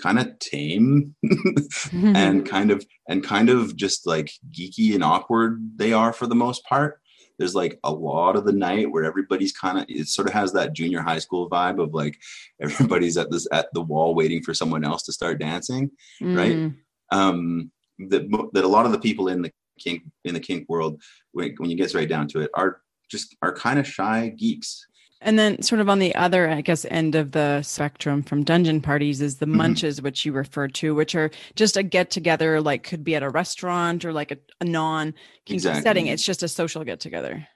kind 0.00 0.18
of 0.18 0.38
tame 0.38 1.14
and 1.92 2.48
kind 2.48 2.70
of 2.70 2.84
and 3.08 3.22
kind 3.22 3.50
of 3.50 3.76
just 3.76 4.06
like 4.06 4.32
geeky 4.50 4.94
and 4.94 5.04
awkward 5.04 5.60
they 5.76 5.92
are 5.92 6.12
for 6.12 6.26
the 6.26 6.34
most 6.34 6.64
part. 6.64 7.00
There's 7.38 7.54
like 7.54 7.78
a 7.84 7.92
lot 7.92 8.36
of 8.36 8.44
the 8.44 8.52
night 8.52 8.90
where 8.90 9.04
everybody's 9.04 9.52
kind 9.52 9.78
of 9.78 9.86
it 9.88 10.08
sort 10.08 10.28
of 10.28 10.34
has 10.34 10.52
that 10.52 10.72
junior 10.72 11.00
high 11.00 11.18
school 11.18 11.48
vibe 11.50 11.82
of 11.82 11.94
like 11.94 12.18
everybody's 12.60 13.16
at 13.16 13.30
this 13.30 13.46
at 13.52 13.68
the 13.72 13.82
wall 13.82 14.14
waiting 14.14 14.42
for 14.42 14.54
someone 14.54 14.84
else 14.84 15.02
to 15.04 15.12
start 15.12 15.40
dancing 15.40 15.90
right? 16.20 16.56
Mhm. 16.56 16.76
um, 17.10 17.70
that 17.98 18.22
that 18.52 18.64
a 18.64 18.68
lot 18.68 18.86
of 18.86 18.92
the 18.92 18.98
people 18.98 19.28
in 19.28 19.42
the 19.42 19.52
kink 19.78 20.02
in 20.24 20.34
the 20.34 20.40
kink 20.40 20.68
world, 20.68 21.00
when, 21.32 21.54
when 21.58 21.70
you 21.70 21.76
get 21.76 21.94
right 21.94 22.08
down 22.08 22.28
to 22.28 22.40
it, 22.40 22.50
are 22.54 22.80
just 23.10 23.36
are 23.42 23.54
kind 23.54 23.78
of 23.78 23.86
shy 23.86 24.32
geeks. 24.36 24.86
And 25.24 25.38
then, 25.38 25.62
sort 25.62 25.80
of 25.80 25.88
on 25.88 26.00
the 26.00 26.14
other, 26.16 26.48
I 26.50 26.60
guess, 26.62 26.84
end 26.90 27.14
of 27.14 27.30
the 27.32 27.62
spectrum 27.62 28.22
from 28.22 28.42
dungeon 28.42 28.80
parties 28.80 29.20
is 29.20 29.36
the 29.38 29.46
Mhm. 29.46 29.56
munches, 29.56 30.02
which 30.02 30.24
you 30.24 30.32
referred 30.32 30.74
to, 30.74 30.94
which 30.94 31.14
are 31.14 31.30
just 31.54 31.76
a 31.76 31.82
get 31.82 32.10
together, 32.10 32.60
like 32.60 32.82
could 32.82 33.04
be 33.04 33.14
at 33.14 33.22
a 33.22 33.30
restaurant 33.30 34.04
or 34.04 34.12
like 34.12 34.32
a, 34.32 34.38
a 34.60 34.64
non 34.64 35.14
Exactly. 35.46 35.82
setting. 35.82 36.06
It's 36.08 36.24
just 36.24 36.42
a 36.42 36.48
social 36.48 36.84
get 36.84 36.98
together. 37.00 37.46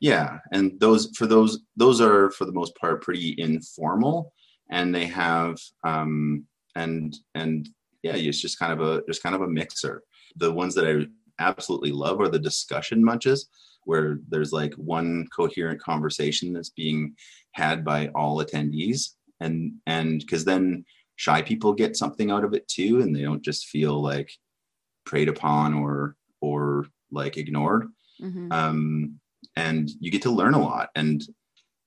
Yeah, 0.00 0.38
and 0.52 0.78
those 0.80 1.10
for 1.16 1.26
those 1.26 1.60
those 1.76 2.00
are 2.00 2.30
for 2.32 2.44
the 2.44 2.52
most 2.52 2.74
part 2.76 3.00
pretty 3.02 3.34
informal, 3.38 4.32
and 4.70 4.94
they 4.94 5.06
have 5.06 5.56
um, 5.84 6.44
and 6.74 7.16
and 7.34 7.68
yeah, 8.02 8.16
it's 8.16 8.40
just 8.40 8.58
kind 8.58 8.72
of 8.72 8.80
a 8.80 9.02
just 9.06 9.22
kind 9.22 9.34
of 9.34 9.40
a 9.42 9.48
mixer. 9.48 10.02
The 10.36 10.52
ones 10.52 10.74
that 10.74 10.86
I 10.86 11.06
absolutely 11.38 11.92
love 11.92 12.20
are 12.20 12.28
the 12.28 12.38
discussion 12.40 13.04
munches, 13.04 13.48
where 13.84 14.18
there's 14.28 14.52
like 14.52 14.74
one 14.74 15.26
coherent 15.34 15.80
conversation 15.80 16.52
that's 16.52 16.70
being 16.70 17.14
had 17.52 17.84
by 17.84 18.08
all 18.08 18.44
attendees, 18.44 19.10
and 19.40 19.74
and 19.86 20.20
because 20.20 20.44
then 20.44 20.84
shy 21.16 21.42
people 21.42 21.72
get 21.72 21.96
something 21.96 22.30
out 22.30 22.44
of 22.44 22.54
it 22.54 22.66
too, 22.68 23.00
and 23.00 23.14
they 23.14 23.22
don't 23.22 23.44
just 23.44 23.66
feel 23.66 24.02
like 24.02 24.30
preyed 25.04 25.28
upon 25.28 25.74
or 25.74 26.16
or 26.40 26.86
like 27.10 27.36
ignored. 27.36 27.88
Mhm. 28.20 28.52
um, 28.52 29.20
and 29.56 29.90
you 30.00 30.10
get 30.10 30.22
to 30.22 30.30
learn 30.30 30.54
a 30.54 30.60
lot. 30.60 30.90
And 30.94 31.22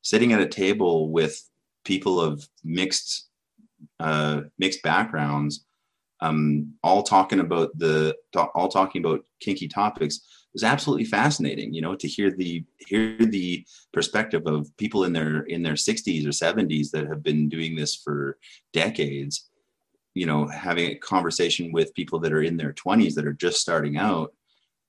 sitting 0.01 0.33
at 0.33 0.41
a 0.41 0.47
table 0.47 1.09
with 1.09 1.41
people 1.83 2.19
of 2.19 2.47
mixed 2.63 3.29
uh, 3.99 4.41
mixed 4.57 4.81
backgrounds 4.83 5.65
um, 6.21 6.73
all 6.83 7.03
talking 7.03 7.39
about 7.39 7.77
the 7.77 8.15
all 8.55 8.69
talking 8.69 9.03
about 9.03 9.23
kinky 9.39 9.67
topics 9.67 10.21
was 10.57 10.63
absolutely 10.63 11.05
fascinating 11.05 11.71
you 11.71 11.81
know 11.81 11.93
to 11.93 12.07
hear 12.07 12.31
the 12.31 12.63
hear 12.79 13.15
the 13.19 13.63
perspective 13.93 14.41
of 14.47 14.75
people 14.77 15.03
in 15.03 15.13
their 15.13 15.41
in 15.43 15.61
their 15.61 15.75
60s 15.75 16.25
or 16.25 16.29
70s 16.29 16.89
that 16.89 17.05
have 17.05 17.21
been 17.21 17.47
doing 17.47 17.75
this 17.75 17.95
for 17.95 18.39
decades 18.73 19.49
you 20.15 20.25
know 20.25 20.47
having 20.47 20.89
a 20.89 20.95
conversation 20.95 21.71
with 21.71 21.93
people 21.93 22.17
that 22.17 22.33
are 22.33 22.41
in 22.41 22.57
their 22.57 22.73
20s 22.73 23.13
that 23.13 23.27
are 23.27 23.33
just 23.33 23.61
starting 23.61 23.97
out 23.97 24.33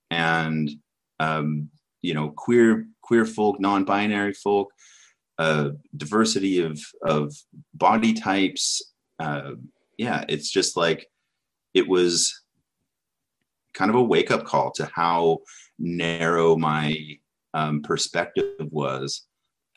and 0.09 0.71
um, 1.19 1.69
you 2.01 2.15
know 2.15 2.29
queer 2.29 2.87
queer 3.01 3.25
folk 3.25 3.59
non-binary 3.59 4.33
folk 4.33 4.71
uh, 5.37 5.69
diversity 5.95 6.61
of 6.61 6.79
of 7.03 7.31
body 7.75 8.13
types 8.13 8.81
uh, 9.19 9.51
yeah 9.99 10.25
it's 10.27 10.49
just 10.49 10.75
like 10.75 11.05
it 11.75 11.87
was 11.87 12.38
kind 13.73 13.89
of 13.89 13.95
a 13.95 14.03
wake-up 14.03 14.45
call 14.45 14.71
to 14.71 14.89
how 14.93 15.39
narrow 15.77 16.55
my 16.55 16.95
um, 17.53 17.81
perspective 17.81 18.45
was 18.71 19.23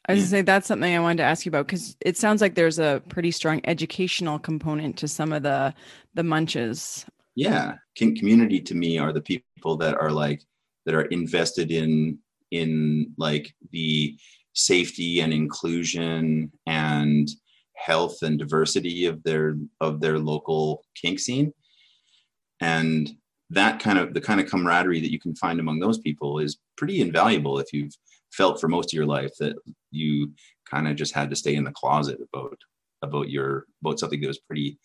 I 0.08 0.14
was 0.14 0.18
Yeah. 0.18 0.22
gonna 0.24 0.30
say 0.30 0.42
that's 0.42 0.66
something 0.66 0.94
I 0.94 0.98
wanted 1.00 1.18
to 1.18 1.22
ask 1.24 1.46
you 1.46 1.50
about 1.50 1.66
because 1.66 1.96
it 2.00 2.16
sounds 2.16 2.40
like 2.40 2.54
there's 2.56 2.78
a 2.80 3.02
pretty 3.08 3.30
strong 3.30 3.60
educational 3.64 4.38
component 4.38 4.96
to 4.98 5.08
some 5.08 5.32
of 5.32 5.42
the 5.44 5.72
the 6.14 6.22
munches. 6.24 7.06
yeah 7.36 7.74
kink 7.94 8.18
community 8.18 8.60
to 8.60 8.74
me 8.74 8.98
are 8.98 9.12
the 9.12 9.22
people 9.22 9.76
that 9.76 9.94
are 9.94 10.10
like 10.10 10.42
that 10.84 10.94
are 10.94 11.06
invested 11.06 11.70
in 11.70 12.18
in 12.50 13.12
like 13.16 13.54
the 13.70 14.16
safety 14.54 15.20
and 15.20 15.32
inclusion 15.32 16.50
and 16.66 17.30
health 17.76 18.22
and 18.22 18.38
diversity 18.38 19.06
of 19.06 19.22
their 19.22 19.56
of 19.80 20.00
their 20.00 20.18
local 20.18 20.84
kink 21.00 21.18
scene 21.20 21.52
and 22.60 23.10
that 23.52 23.80
kind 23.80 23.98
of 23.98 24.14
the 24.14 24.20
kind 24.20 24.40
of 24.40 24.48
camaraderie 24.48 25.00
that 25.00 25.12
you 25.12 25.18
can 25.18 25.34
find 25.34 25.60
among 25.60 25.78
those 25.78 25.98
people 25.98 26.38
is 26.38 26.58
pretty 26.76 27.00
invaluable 27.00 27.58
if 27.58 27.72
you've 27.72 27.94
felt 28.32 28.60
for 28.60 28.68
most 28.68 28.92
of 28.92 28.96
your 28.96 29.06
life 29.06 29.32
that 29.38 29.54
you 29.90 30.32
kind 30.70 30.88
of 30.88 30.96
just 30.96 31.14
had 31.14 31.30
to 31.30 31.36
stay 31.36 31.54
in 31.54 31.64
the 31.64 31.72
closet 31.72 32.18
about 32.32 32.58
about 33.02 33.28
your 33.28 33.66
about 33.82 33.98
something 33.98 34.20
that 34.20 34.28
was 34.28 34.38
pretty 34.38 34.78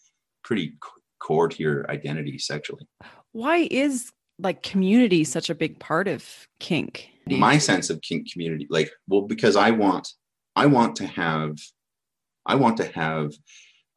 pretty 0.44 0.74
core 1.20 1.48
to 1.48 1.62
your 1.62 1.90
identity 1.90 2.38
sexually. 2.38 2.88
Why 3.32 3.68
is 3.72 4.12
like 4.40 4.64
community 4.64 5.24
such 5.24 5.50
a 5.50 5.56
big 5.56 5.80
part 5.80 6.08
of 6.08 6.48
kink? 6.60 7.10
My 7.26 7.58
sense 7.58 7.90
of 7.90 8.02
kink 8.02 8.32
community, 8.32 8.68
like, 8.70 8.92
well, 9.08 9.22
because 9.22 9.56
I 9.56 9.72
want, 9.72 10.08
I 10.56 10.68
want 10.68 10.96
to 10.98 11.08
have, 11.08 11.58
I 12.46 12.56
want 12.56 12.78
to 12.78 12.86
have 12.86 13.34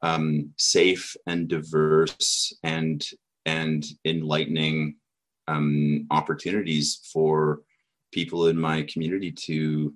um, 0.03 0.51
safe 0.57 1.15
and 1.27 1.47
diverse 1.47 2.53
and 2.65 3.07
and 3.47 3.85
enlightening 4.05 4.97
um, 5.49 6.07
opportunities 6.11 7.09
for 7.13 7.61
people 8.13 8.47
in 8.49 8.59
my 8.59 8.83
community 8.83 9.33
to 9.33 9.95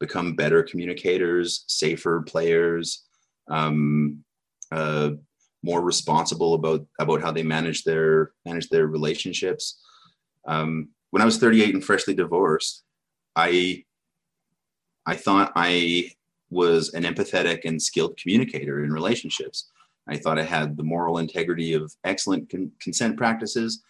become 0.00 0.34
better 0.34 0.62
communicators, 0.62 1.64
safer 1.66 2.22
players, 2.22 3.04
um, 3.50 4.24
uh, 4.72 5.10
more 5.62 5.80
responsible 5.80 6.54
about 6.54 6.86
about 6.98 7.22
how 7.22 7.30
they 7.30 7.42
manage 7.42 7.84
their 7.84 8.32
manage 8.44 8.68
their 8.68 8.86
relationships. 8.86 9.80
Um, 10.46 10.90
when 11.10 11.22
I 11.22 11.24
was 11.24 11.38
38 11.38 11.74
and 11.74 11.84
freshly 11.84 12.14
divorced, 12.14 12.82
I 13.34 13.84
I 15.06 15.16
thought 15.16 15.52
I 15.56 16.10
was 16.50 16.92
an 16.94 17.04
empathetic 17.04 17.64
and 17.64 17.80
skilled 17.80 18.16
communicator 18.16 18.84
in 18.84 18.92
relationships. 18.92 19.70
I 20.08 20.16
thought 20.16 20.38
I 20.38 20.44
had 20.44 20.76
the 20.76 20.82
moral 20.82 21.18
integrity 21.18 21.74
of 21.74 21.92
excellent 22.04 22.50
con- 22.50 22.72
consent 22.80 23.16
practices. 23.16 23.82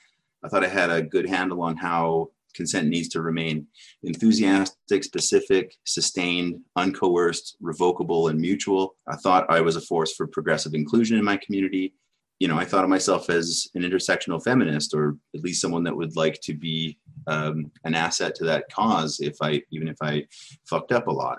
I 0.44 0.48
thought 0.48 0.64
I 0.64 0.68
had 0.68 0.90
a 0.90 1.02
good 1.02 1.28
handle 1.28 1.62
on 1.62 1.76
how 1.76 2.30
consent 2.54 2.88
needs 2.88 3.08
to 3.08 3.20
remain 3.20 3.66
enthusiastic, 4.02 5.04
specific, 5.04 5.74
sustained, 5.84 6.60
uncoerced, 6.78 7.54
revocable, 7.60 8.28
and 8.28 8.40
mutual. 8.40 8.96
I 9.08 9.16
thought 9.16 9.50
I 9.50 9.60
was 9.60 9.76
a 9.76 9.80
force 9.80 10.14
for 10.14 10.26
progressive 10.26 10.74
inclusion 10.74 11.18
in 11.18 11.24
my 11.24 11.36
community. 11.36 11.94
You 12.38 12.48
know, 12.48 12.58
I 12.58 12.64
thought 12.64 12.84
of 12.84 12.90
myself 12.90 13.30
as 13.30 13.68
an 13.74 13.82
intersectional 13.82 14.42
feminist, 14.42 14.94
or 14.94 15.16
at 15.34 15.42
least 15.42 15.60
someone 15.60 15.84
that 15.84 15.96
would 15.96 16.16
like 16.16 16.40
to 16.42 16.54
be 16.54 16.98
um, 17.26 17.70
an 17.84 17.94
asset 17.94 18.34
to 18.36 18.44
that 18.44 18.70
cause, 18.70 19.20
if 19.20 19.36
I 19.40 19.62
even 19.70 19.88
if 19.88 19.96
I 20.02 20.26
fucked 20.68 20.92
up 20.92 21.06
a 21.06 21.12
lot. 21.12 21.38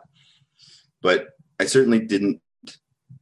But 1.02 1.28
I 1.60 1.66
certainly 1.66 2.00
didn't 2.00 2.42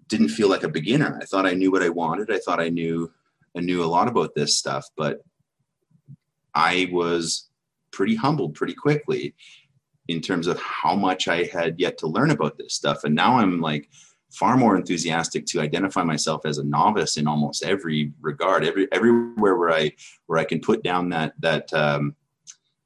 didn't 0.07 0.29
feel 0.29 0.49
like 0.49 0.63
a 0.63 0.69
beginner. 0.69 1.17
I 1.21 1.25
thought 1.25 1.45
I 1.45 1.53
knew 1.53 1.71
what 1.71 1.83
I 1.83 1.89
wanted. 1.89 2.31
I 2.31 2.39
thought 2.39 2.59
I 2.59 2.69
knew 2.69 3.11
I 3.55 3.61
knew 3.61 3.83
a 3.83 3.85
lot 3.85 4.07
about 4.07 4.33
this 4.35 4.57
stuff, 4.57 4.87
but 4.97 5.23
I 6.55 6.89
was 6.91 7.49
pretty 7.91 8.15
humbled 8.15 8.55
pretty 8.55 8.73
quickly 8.73 9.35
in 10.07 10.21
terms 10.21 10.47
of 10.47 10.59
how 10.59 10.95
much 10.95 11.27
I 11.27 11.43
had 11.43 11.79
yet 11.79 11.97
to 11.99 12.07
learn 12.07 12.31
about 12.31 12.57
this 12.57 12.73
stuff. 12.73 13.03
And 13.03 13.15
now 13.15 13.37
I'm 13.37 13.61
like 13.61 13.89
far 14.31 14.57
more 14.57 14.75
enthusiastic 14.75 15.45
to 15.45 15.61
identify 15.61 16.03
myself 16.03 16.45
as 16.45 16.57
a 16.57 16.63
novice 16.63 17.17
in 17.17 17.27
almost 17.27 17.63
every 17.63 18.11
regard, 18.21 18.65
every 18.65 18.87
everywhere 18.91 19.55
where 19.55 19.71
I 19.71 19.91
where 20.25 20.39
I 20.39 20.45
can 20.45 20.59
put 20.59 20.83
down 20.83 21.09
that 21.09 21.33
that 21.39 21.71
um, 21.73 22.15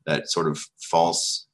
that 0.06 0.30
sort 0.30 0.48
of 0.48 0.60
false 0.78 1.47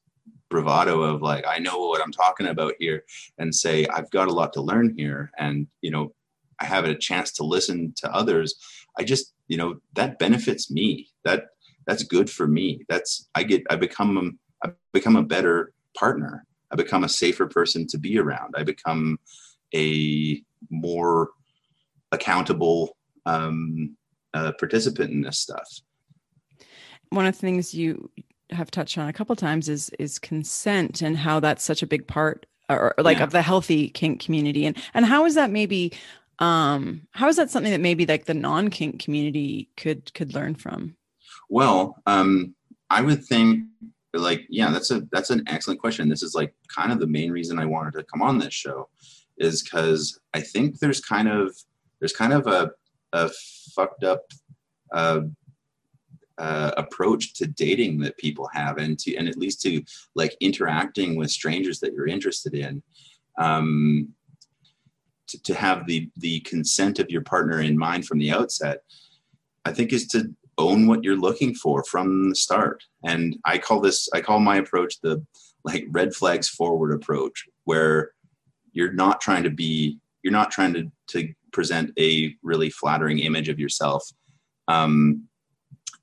bravado 0.49 1.01
of 1.01 1.21
like 1.21 1.45
I 1.47 1.57
know 1.59 1.87
what 1.87 2.01
I'm 2.01 2.11
talking 2.11 2.47
about 2.47 2.73
here, 2.79 3.03
and 3.37 3.53
say 3.53 3.85
I've 3.87 4.09
got 4.11 4.27
a 4.27 4.33
lot 4.33 4.53
to 4.53 4.61
learn 4.61 4.93
here, 4.97 5.31
and 5.37 5.67
you 5.81 5.91
know 5.91 6.13
I 6.59 6.65
have 6.65 6.85
a 6.85 6.95
chance 6.95 7.31
to 7.33 7.43
listen 7.43 7.93
to 7.97 8.13
others. 8.13 8.55
I 8.97 9.03
just 9.03 9.33
you 9.47 9.57
know 9.57 9.75
that 9.93 10.19
benefits 10.19 10.71
me. 10.71 11.09
That 11.23 11.45
that's 11.85 12.03
good 12.03 12.29
for 12.29 12.47
me. 12.47 12.85
That's 12.89 13.29
i 13.35 13.43
get 13.43 13.63
i 13.69 13.75
become 13.75 14.39
i 14.63 14.69
become 14.93 15.15
a 15.15 15.23
better 15.23 15.73
partner. 15.97 16.45
I 16.71 16.75
become 16.75 17.03
a 17.03 17.09
safer 17.09 17.45
person 17.45 17.85
to 17.87 17.99
be 17.99 18.17
around. 18.17 18.55
I 18.57 18.63
become 18.63 19.19
a 19.75 20.41
more 20.71 21.29
accountable 22.11 22.97
um, 23.25 23.95
uh, 24.33 24.53
participant 24.59 25.11
in 25.11 25.21
this 25.21 25.39
stuff. 25.39 25.67
One 27.09 27.27
of 27.27 27.35
the 27.35 27.39
things 27.39 27.73
you 27.75 28.09
have 28.53 28.71
touched 28.71 28.97
on 28.97 29.07
a 29.07 29.13
couple 29.13 29.35
times 29.35 29.69
is 29.69 29.89
is 29.99 30.19
consent 30.19 31.01
and 31.01 31.17
how 31.17 31.39
that's 31.39 31.63
such 31.63 31.81
a 31.81 31.87
big 31.87 32.07
part 32.07 32.45
or, 32.69 32.93
or 32.97 33.03
like 33.03 33.17
yeah. 33.17 33.23
of 33.23 33.31
the 33.31 33.41
healthy 33.41 33.89
kink 33.89 34.21
community 34.21 34.65
and 34.65 34.77
and 34.93 35.05
how 35.05 35.25
is 35.25 35.35
that 35.35 35.51
maybe 35.51 35.91
um 36.39 37.01
how 37.11 37.27
is 37.27 37.35
that 37.35 37.49
something 37.49 37.71
that 37.71 37.81
maybe 37.81 38.05
like 38.05 38.25
the 38.25 38.33
non 38.33 38.69
kink 38.69 39.01
community 39.01 39.69
could 39.77 40.13
could 40.13 40.33
learn 40.33 40.55
from 40.55 40.95
well, 41.49 42.01
um, 42.07 42.55
I 42.89 43.01
would 43.01 43.23
think 43.23 43.65
like 44.13 44.45
yeah, 44.49 44.71
that's 44.71 44.89
a 44.89 45.01
that's 45.11 45.29
an 45.29 45.43
excellent 45.47 45.79
question. 45.79 46.09
This 46.09 46.23
is 46.23 46.35
like 46.35 46.53
kind 46.67 46.91
of 46.91 46.99
the 46.99 47.07
main 47.07 47.31
reason 47.31 47.59
I 47.59 47.65
wanted 47.65 47.93
to 47.93 48.03
come 48.03 48.23
on 48.23 48.39
this 48.39 48.53
show 48.53 48.89
is 49.37 49.63
because 49.63 50.19
I 50.33 50.41
think 50.41 50.79
there's 50.79 50.99
kind 50.99 51.27
of 51.27 51.55
there's 51.99 52.13
kind 52.13 52.33
of 52.33 52.47
a 52.47 52.71
a 53.11 53.29
fucked 53.75 54.03
up 54.03 54.23
uh, 54.91 55.21
uh, 56.37 56.71
approach 56.77 57.33
to 57.33 57.47
dating 57.47 57.99
that 57.99 58.17
people 58.17 58.49
have 58.53 58.77
and 58.77 58.97
to 58.99 59.15
and 59.15 59.27
at 59.27 59.37
least 59.37 59.61
to 59.61 59.83
like 60.15 60.35
interacting 60.39 61.15
with 61.15 61.29
strangers 61.29 61.79
that 61.79 61.93
you're 61.93 62.07
interested 62.07 62.55
in 62.55 62.81
um, 63.39 64.09
to, 65.27 65.41
to 65.43 65.53
have 65.53 65.85
the 65.85 66.09
the 66.17 66.39
consent 66.41 66.99
of 66.99 67.09
your 67.09 67.21
partner 67.21 67.61
in 67.61 67.77
mind 67.77 68.05
from 68.05 68.17
the 68.17 68.31
outset 68.31 68.81
i 69.65 69.71
think 69.71 69.93
is 69.93 70.07
to 70.07 70.33
own 70.57 70.87
what 70.87 71.03
you're 71.03 71.17
looking 71.17 71.53
for 71.53 71.83
from 71.83 72.29
the 72.29 72.35
start. 72.35 72.83
And 73.03 73.37
I 73.45 73.57
call 73.57 73.79
this, 73.79 74.09
I 74.13 74.21
call 74.21 74.39
my 74.39 74.57
approach 74.57 74.99
the 75.01 75.25
like 75.63 75.85
red 75.89 76.13
flags 76.13 76.49
forward 76.49 76.93
approach, 76.93 77.45
where 77.63 78.11
you're 78.73 78.93
not 78.93 79.21
trying 79.21 79.43
to 79.43 79.49
be, 79.49 79.99
you're 80.23 80.33
not 80.33 80.51
trying 80.51 80.73
to, 80.73 80.91
to 81.07 81.33
present 81.51 81.91
a 81.99 82.35
really 82.43 82.69
flattering 82.69 83.19
image 83.19 83.49
of 83.49 83.59
yourself. 83.59 84.03
Um, 84.67 85.27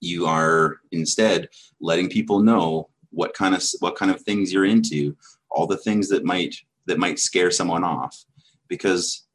you 0.00 0.26
are 0.26 0.78
instead 0.92 1.48
letting 1.80 2.08
people 2.08 2.40
know 2.40 2.88
what 3.10 3.34
kind 3.34 3.54
of 3.54 3.62
what 3.80 3.96
kind 3.96 4.10
of 4.10 4.20
things 4.22 4.52
you're 4.52 4.64
into, 4.64 5.16
all 5.50 5.66
the 5.66 5.76
things 5.76 6.08
that 6.08 6.24
might 6.24 6.56
that 6.86 6.98
might 6.98 7.18
scare 7.18 7.50
someone 7.50 7.84
off. 7.84 8.24
Because 8.68 9.26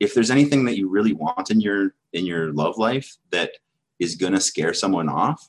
if 0.00 0.14
there's 0.14 0.30
anything 0.30 0.64
that 0.66 0.76
you 0.76 0.88
really 0.88 1.12
want 1.12 1.50
in 1.50 1.60
your 1.60 1.94
in 2.12 2.26
your 2.26 2.52
love 2.52 2.78
life 2.78 3.16
that 3.30 3.52
is 3.98 4.16
going 4.16 4.32
to 4.32 4.40
scare 4.40 4.74
someone 4.74 5.08
off, 5.08 5.48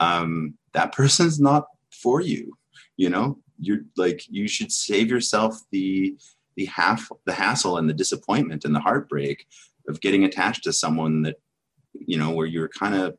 um, 0.00 0.54
that 0.72 0.92
person's 0.92 1.40
not 1.40 1.66
for 1.90 2.20
you. 2.20 2.52
You 2.96 3.10
know, 3.10 3.38
you're 3.58 3.80
like 3.96 4.22
you 4.28 4.48
should 4.48 4.72
save 4.72 5.10
yourself 5.10 5.60
the 5.70 6.16
the 6.56 6.66
half 6.66 7.10
the 7.24 7.32
hassle 7.32 7.78
and 7.78 7.88
the 7.88 7.94
disappointment 7.94 8.64
and 8.64 8.74
the 8.74 8.80
heartbreak 8.80 9.46
of 9.88 10.00
getting 10.00 10.24
attached 10.24 10.64
to 10.64 10.72
someone 10.72 11.22
that 11.22 11.36
you 11.94 12.18
know 12.18 12.30
where 12.30 12.46
you're 12.46 12.68
kind 12.68 12.94
of 12.94 13.16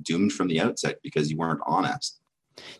doomed 0.00 0.32
from 0.32 0.48
the 0.48 0.60
outset 0.60 0.98
because 1.02 1.30
you 1.30 1.36
weren't 1.36 1.60
honest. 1.66 2.20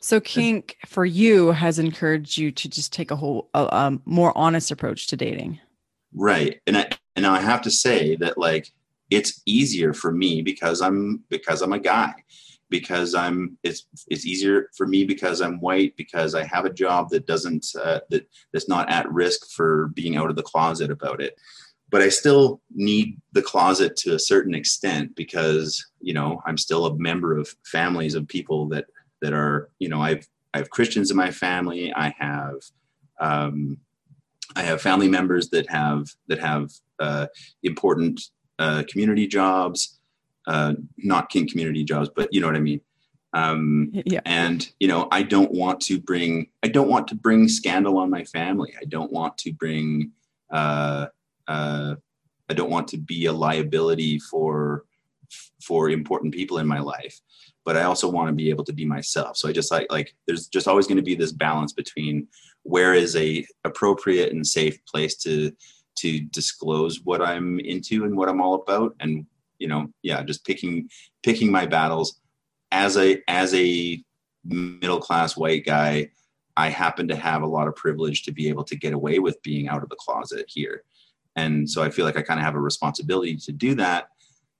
So 0.00 0.20
kink 0.20 0.76
for 0.86 1.04
you 1.04 1.52
has 1.52 1.78
encouraged 1.78 2.36
you 2.36 2.52
to 2.52 2.68
just 2.68 2.92
take 2.92 3.10
a 3.10 3.16
whole 3.16 3.48
a, 3.54 3.62
a 3.64 3.98
more 4.04 4.36
honest 4.36 4.70
approach 4.70 5.06
to 5.08 5.16
dating. 5.16 5.60
Right. 6.14 6.60
And 6.66 6.76
I 6.76 6.90
and 7.16 7.26
I 7.26 7.40
have 7.40 7.62
to 7.62 7.70
say 7.70 8.16
that 8.16 8.38
like 8.38 8.70
it's 9.10 9.42
easier 9.46 9.92
for 9.92 10.12
me 10.12 10.42
because 10.42 10.80
I'm 10.80 11.22
because 11.28 11.62
I'm 11.62 11.72
a 11.72 11.78
guy 11.78 12.14
because 12.72 13.14
I'm 13.14 13.58
it's 13.62 13.86
it's 14.08 14.26
easier 14.26 14.68
for 14.76 14.86
me 14.86 15.04
because 15.04 15.40
I'm 15.40 15.60
white 15.60 15.94
because 15.96 16.34
I 16.34 16.44
have 16.44 16.64
a 16.64 16.72
job 16.72 17.10
that 17.10 17.26
doesn't 17.26 17.66
uh, 17.80 18.00
that 18.10 18.26
that's 18.52 18.68
not 18.68 18.90
at 18.90 19.10
risk 19.12 19.50
for 19.50 19.88
being 19.94 20.16
out 20.16 20.30
of 20.30 20.36
the 20.36 20.42
closet 20.42 20.90
about 20.90 21.20
it 21.20 21.38
but 21.92 22.00
I 22.00 22.08
still 22.08 22.60
need 22.74 23.20
the 23.32 23.42
closet 23.42 23.94
to 23.98 24.14
a 24.14 24.18
certain 24.18 24.54
extent 24.54 25.14
because 25.14 25.84
you 26.00 26.14
know 26.14 26.40
I'm 26.46 26.58
still 26.58 26.86
a 26.86 26.98
member 26.98 27.36
of 27.36 27.54
families 27.64 28.14
of 28.16 28.26
people 28.26 28.68
that 28.70 28.86
that 29.20 29.32
are 29.32 29.68
you 29.78 29.88
know 29.88 30.00
I've 30.00 30.26
I 30.54 30.58
have 30.58 30.70
Christians 30.70 31.10
in 31.10 31.16
my 31.16 31.30
family 31.30 31.92
I 31.94 32.12
have 32.18 32.56
um, 33.20 33.78
I 34.56 34.62
have 34.62 34.82
family 34.82 35.08
members 35.08 35.50
that 35.50 35.68
have 35.70 36.08
that 36.28 36.40
have 36.40 36.70
uh, 36.98 37.26
important 37.62 38.20
uh, 38.58 38.82
community 38.88 39.26
jobs, 39.26 40.00
uh, 40.46 40.74
not 40.96 41.28
kink 41.28 41.50
community 41.50 41.84
jobs, 41.84 42.10
but 42.14 42.32
you 42.32 42.40
know 42.40 42.46
what 42.46 42.56
I 42.56 42.60
mean. 42.60 42.80
Um, 43.34 43.90
yeah. 43.92 44.20
And 44.26 44.68
you 44.78 44.88
know, 44.88 45.08
I 45.10 45.22
don't 45.22 45.52
want 45.52 45.80
to 45.82 46.00
bring 46.00 46.48
I 46.62 46.68
don't 46.68 46.88
want 46.88 47.08
to 47.08 47.14
bring 47.14 47.48
scandal 47.48 47.98
on 47.98 48.10
my 48.10 48.24
family. 48.24 48.74
I 48.80 48.84
don't 48.84 49.12
want 49.12 49.36
to 49.38 49.52
bring 49.52 50.12
uh, 50.50 51.06
uh, 51.48 51.94
I 52.48 52.54
don't 52.54 52.70
want 52.70 52.88
to 52.88 52.98
be 52.98 53.26
a 53.26 53.32
liability 53.32 54.18
for 54.18 54.84
for 55.62 55.88
important 55.88 56.34
people 56.34 56.58
in 56.58 56.66
my 56.66 56.78
life 56.78 57.18
but 57.64 57.74
i 57.74 57.84
also 57.84 58.06
want 58.06 58.28
to 58.28 58.34
be 58.34 58.50
able 58.50 58.64
to 58.64 58.72
be 58.74 58.84
myself 58.84 59.34
so 59.34 59.48
i 59.48 59.52
just 59.52 59.70
like 59.70 59.86
like 59.90 60.14
there's 60.26 60.46
just 60.46 60.68
always 60.68 60.86
going 60.86 60.98
to 60.98 61.02
be 61.02 61.14
this 61.14 61.32
balance 61.32 61.72
between 61.72 62.28
where 62.64 62.92
is 62.92 63.16
a 63.16 63.46
appropriate 63.64 64.30
and 64.30 64.46
safe 64.46 64.84
place 64.84 65.16
to 65.16 65.50
to 65.96 66.20
disclose 66.20 67.00
what 67.04 67.22
I'm 67.22 67.60
into 67.60 68.04
and 68.04 68.16
what 68.16 68.28
I'm 68.28 68.40
all 68.40 68.54
about. 68.54 68.94
And, 69.00 69.26
you 69.58 69.68
know, 69.68 69.88
yeah, 70.02 70.22
just 70.22 70.44
picking, 70.44 70.88
picking 71.22 71.50
my 71.50 71.66
battles 71.66 72.20
as 72.70 72.96
a, 72.96 73.22
as 73.28 73.54
a 73.54 74.02
middle 74.44 75.00
class 75.00 75.36
white 75.36 75.64
guy. 75.64 76.10
I 76.56 76.68
happen 76.68 77.08
to 77.08 77.16
have 77.16 77.42
a 77.42 77.46
lot 77.46 77.68
of 77.68 77.76
privilege 77.76 78.24
to 78.24 78.32
be 78.32 78.48
able 78.48 78.64
to 78.64 78.76
get 78.76 78.92
away 78.92 79.18
with 79.18 79.42
being 79.42 79.68
out 79.68 79.82
of 79.82 79.88
the 79.88 79.96
closet 79.96 80.44
here. 80.48 80.84
And 81.36 81.68
so 81.68 81.82
I 81.82 81.90
feel 81.90 82.04
like 82.04 82.16
I 82.16 82.22
kind 82.22 82.38
of 82.38 82.44
have 82.44 82.54
a 82.54 82.60
responsibility 82.60 83.36
to 83.36 83.52
do 83.52 83.74
that. 83.76 84.08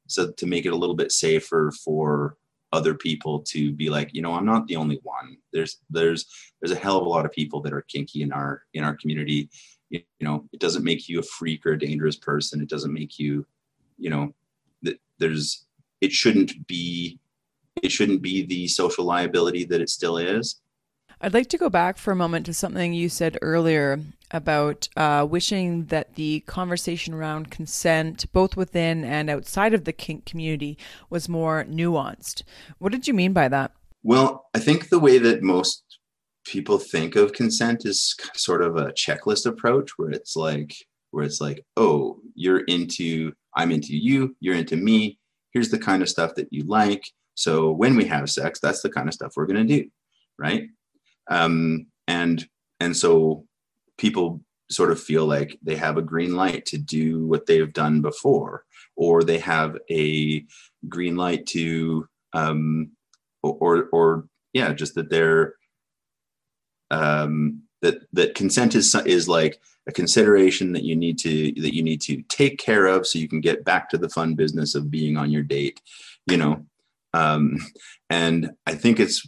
so 0.07 0.31
to 0.31 0.47
make 0.47 0.67
it 0.67 0.73
a 0.73 0.77
little 0.77 0.97
bit 0.97 1.13
safer 1.13 1.73
for 1.85 2.37
other 2.73 2.95
people 2.95 3.41
to 3.41 3.71
be 3.73 3.91
like 3.91 4.09
you 4.15 4.23
know 4.23 4.33
i'm 4.33 4.47
not 4.47 4.67
the 4.67 4.77
only 4.77 4.99
one. 5.03 5.37
There's 5.53 5.79
there's 5.91 6.27
there's 6.61 6.73
a 6.73 6.81
hell 6.81 6.97
of 6.97 7.05
a 7.05 7.09
lot 7.09 7.27
of 7.27 7.33
people 7.33 7.61
that 7.63 7.73
are 7.73 7.83
kinky 7.83 8.23
in 8.23 8.33
our 8.33 8.63
in 8.73 8.83
our 8.85 8.97
community. 8.97 9.51
You, 9.91 10.01
you 10.19 10.27
know 10.27 10.49
it 10.53 10.61
doesn't 10.61 10.85
make 10.85 11.09
you 11.09 11.19
a 11.21 11.23
freak 11.23 11.67
or 11.67 11.73
a 11.73 11.79
dangerous 11.79 12.17
person. 12.17 12.63
It 12.63 12.71
doesn't 12.71 12.93
make 12.93 13.19
you 13.19 13.47
you 13.99 14.11
know 14.11 14.35
that 14.83 14.99
there's 15.19 15.67
it 16.01 16.13
shouldn't 16.13 16.67
be 16.67 17.19
it 17.83 17.93
shouldn't 17.93 18.23
be 18.23 18.45
the 18.45 18.69
social 18.69 19.05
liability 19.05 19.65
that 19.65 19.81
it 19.81 19.91
still 19.91 20.17
is 20.17 20.62
I'd 21.25 21.35
like 21.35 21.49
to 21.51 21.59
go 21.59 21.71
back 21.71 21.99
for 21.99 22.11
a 22.11 22.17
moment 22.17 22.47
to 22.47 22.55
something 22.55 22.93
you 22.93 23.09
said 23.09 23.39
earlier 23.43 24.01
about 24.33 24.89
uh, 24.97 25.25
wishing 25.29 25.85
that 25.85 26.17
the 26.17 26.41
conversation 26.47 27.15
around 27.15 27.49
consent, 27.49 28.27
both 28.33 28.57
within 28.57 29.05
and 29.05 29.31
outside 29.31 29.73
of 29.73 29.85
the 29.85 29.93
kink 29.93 30.25
community, 30.25 30.77
was 31.11 31.29
more 31.29 31.65
nuanced. 31.65 32.43
What 32.79 32.91
did 32.91 33.07
you 33.07 33.15
mean 33.15 33.33
by 33.33 33.47
that? 33.49 33.71
Well, 34.03 34.47
I 34.53 34.59
think 34.59 34.89
the 34.89 34.99
way 34.99 35.19
that 35.19 35.45
most 35.45 35.85
people 36.45 36.79
think 36.79 37.15
of 37.15 37.35
consent 37.35 37.87
is 37.87 38.17
sort 38.35 38.61
of 38.61 38.75
a 38.77 38.91
checklist 38.91 39.47
approach 39.47 39.93
where 39.99 40.11
it's 40.11 40.35
like, 40.35 40.75
where 41.13 41.23
it's 41.23 41.41
like, 41.41 41.65
oh, 41.77 42.19
you're 42.35 42.65
into, 42.65 43.33
I'm 43.57 43.71
into 43.71 43.97
you, 43.97 44.35
you're 44.41 44.57
into 44.57 44.77
me. 44.77 45.21
Here's 45.53 45.71
the 45.71 45.79
kind 45.79 46.03
of 46.03 46.09
stuff 46.09 46.35
that 46.35 46.49
you 46.51 46.65
like. 46.65 47.05
So 47.37 47.71
when 47.71 47.95
we 47.95 48.07
have 48.07 48.29
sex, 48.29 48.59
that's 48.59 48.83
the 48.83 48.91
kind 48.91 49.07
of 49.07 49.15
stuff 49.15 49.35
we're 49.37 49.47
going 49.47 49.65
to 49.65 49.83
do. 49.83 49.89
Right 50.37 50.69
um, 51.31 51.87
and 52.09 52.47
and 52.81 52.97
so 52.97 53.45
people 53.99 54.41
sort 54.71 54.91
of 54.91 55.01
feel 55.01 55.27
like 55.27 55.59
they 55.63 55.77
have 55.77 55.97
a 55.97 56.03
green 56.03 56.35
light 56.35 56.65
to 56.67 56.79
do 56.79 57.27
what 57.27 57.47
they've 57.47 57.73
done 57.73 58.01
before 58.01 58.65
or 58.97 59.23
they 59.23 59.39
have 59.39 59.77
a 59.91 60.45
green 60.89 61.17
light 61.17 61.47
to 61.47 62.09
um, 62.33 62.91
or 63.43 63.89
or 63.93 64.27
yeah 64.53 64.73
just 64.73 64.95
that 64.95 65.11
they're 65.11 65.55
um, 66.91 67.63
that 67.83 67.99
that 68.13 68.35
consent 68.35 68.75
is 68.75 68.95
is 69.07 69.29
like 69.29 69.61
a 69.87 69.93
consideration 69.93 70.73
that 70.73 70.85
you 70.85 70.95
need 70.95 71.19
to 71.19 71.53
that 71.61 71.75
you 71.75 71.83
need 71.83 72.01
to 72.01 72.23
take 72.29 72.59
care 72.59 72.87
of 72.87 73.07
so 73.07 73.19
you 73.19 73.29
can 73.29 73.41
get 73.41 73.65
back 73.65 73.91
to 73.91 73.99
the 73.99 74.09
fun 74.09 74.35
business 74.35 74.75
of 74.75 74.91
being 74.91 75.17
on 75.17 75.31
your 75.31 75.43
date 75.43 75.81
you 76.27 76.37
know? 76.37 76.65
Um, 77.15 77.59
and 78.09 78.53
i 78.67 78.75
think 78.75 79.01
it's 79.01 79.27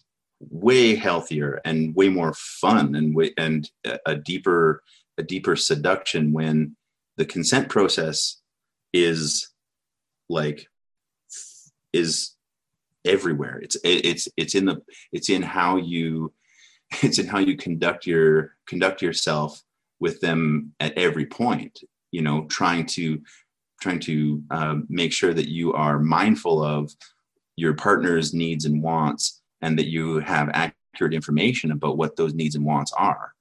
way 0.50 0.94
healthier 0.94 1.60
and 1.64 1.94
way 1.94 2.08
more 2.08 2.34
fun 2.34 2.94
and 2.94 3.16
and 3.36 3.70
a 4.06 4.16
deeper 4.16 4.82
a 5.18 5.22
deeper 5.22 5.56
seduction 5.56 6.32
when 6.32 6.76
the 7.16 7.24
consent 7.24 7.68
process 7.68 8.40
is 8.92 9.50
like 10.28 10.68
is 11.92 12.34
everywhere. 13.04 13.60
It's 13.62 13.76
it's 13.84 14.28
it's 14.36 14.54
in 14.54 14.64
the 14.64 14.82
it's 15.12 15.28
in 15.30 15.42
how 15.42 15.76
you 15.76 16.32
it's 17.02 17.18
in 17.18 17.26
how 17.26 17.38
you 17.38 17.56
conduct 17.56 18.06
your 18.06 18.56
conduct 18.66 19.02
yourself 19.02 19.62
with 20.00 20.20
them 20.20 20.74
at 20.80 20.96
every 20.98 21.24
point 21.24 21.78
you 22.10 22.20
know 22.20 22.46
trying 22.46 22.84
to 22.84 23.20
trying 23.80 24.00
to 24.00 24.42
um, 24.50 24.86
make 24.88 25.12
sure 25.12 25.34
that 25.34 25.48
you 25.48 25.72
are 25.74 25.98
mindful 25.98 26.62
of 26.62 26.92
your 27.56 27.74
partner's 27.74 28.32
needs 28.32 28.64
and 28.64 28.82
wants 28.82 29.42
and 29.64 29.78
that 29.78 29.88
you 29.88 30.18
have 30.18 30.50
accurate 30.52 31.14
information 31.14 31.72
about 31.72 31.96
what 31.96 32.16
those 32.16 32.34
needs 32.34 32.54
and 32.54 32.66
wants 32.66 32.92
are. 32.92 33.32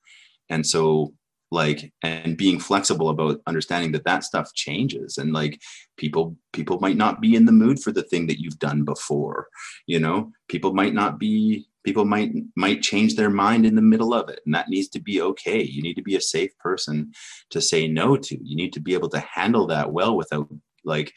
And 0.49 0.65
so 0.65 1.13
like 1.51 1.93
and 2.01 2.35
being 2.35 2.59
flexible 2.59 3.09
about 3.09 3.41
understanding 3.45 3.91
that 3.91 4.05
that 4.05 4.23
stuff 4.23 4.51
changes 4.55 5.19
and 5.19 5.33
like 5.33 5.61
people 5.97 6.35
people 6.51 6.79
might 6.79 6.97
not 6.97 7.21
be 7.21 7.35
in 7.35 7.45
the 7.45 7.51
mood 7.51 7.79
for 7.79 7.91
the 7.91 8.01
thing 8.01 8.25
that 8.25 8.41
you've 8.41 8.57
done 8.57 8.83
before 8.83 9.47
you 9.85 9.99
know? 9.99 10.31
People 10.47 10.73
might 10.73 10.95
not 10.95 11.19
be 11.19 11.67
people 11.83 12.05
might 12.05 12.31
might 12.55 12.81
change 12.81 13.15
their 13.15 13.29
mind 13.29 13.65
in 13.65 13.75
the 13.75 13.89
middle 13.93 14.13
of 14.13 14.29
it 14.29 14.39
and 14.45 14.55
that 14.55 14.69
needs 14.69 14.87
to 14.89 14.99
be 14.99 15.21
okay. 15.21 15.61
You 15.61 15.83
need 15.83 15.95
to 15.95 16.01
be 16.01 16.15
a 16.15 16.21
safe 16.21 16.57
person 16.57 17.11
to 17.51 17.61
say 17.61 17.87
no 17.87 18.17
to. 18.17 18.43
You 18.43 18.55
need 18.55 18.73
to 18.73 18.79
be 18.79 18.93
able 18.93 19.09
to 19.09 19.19
handle 19.19 19.67
that 19.67 19.91
well 19.91 20.15
without 20.15 20.47
like 20.85 21.13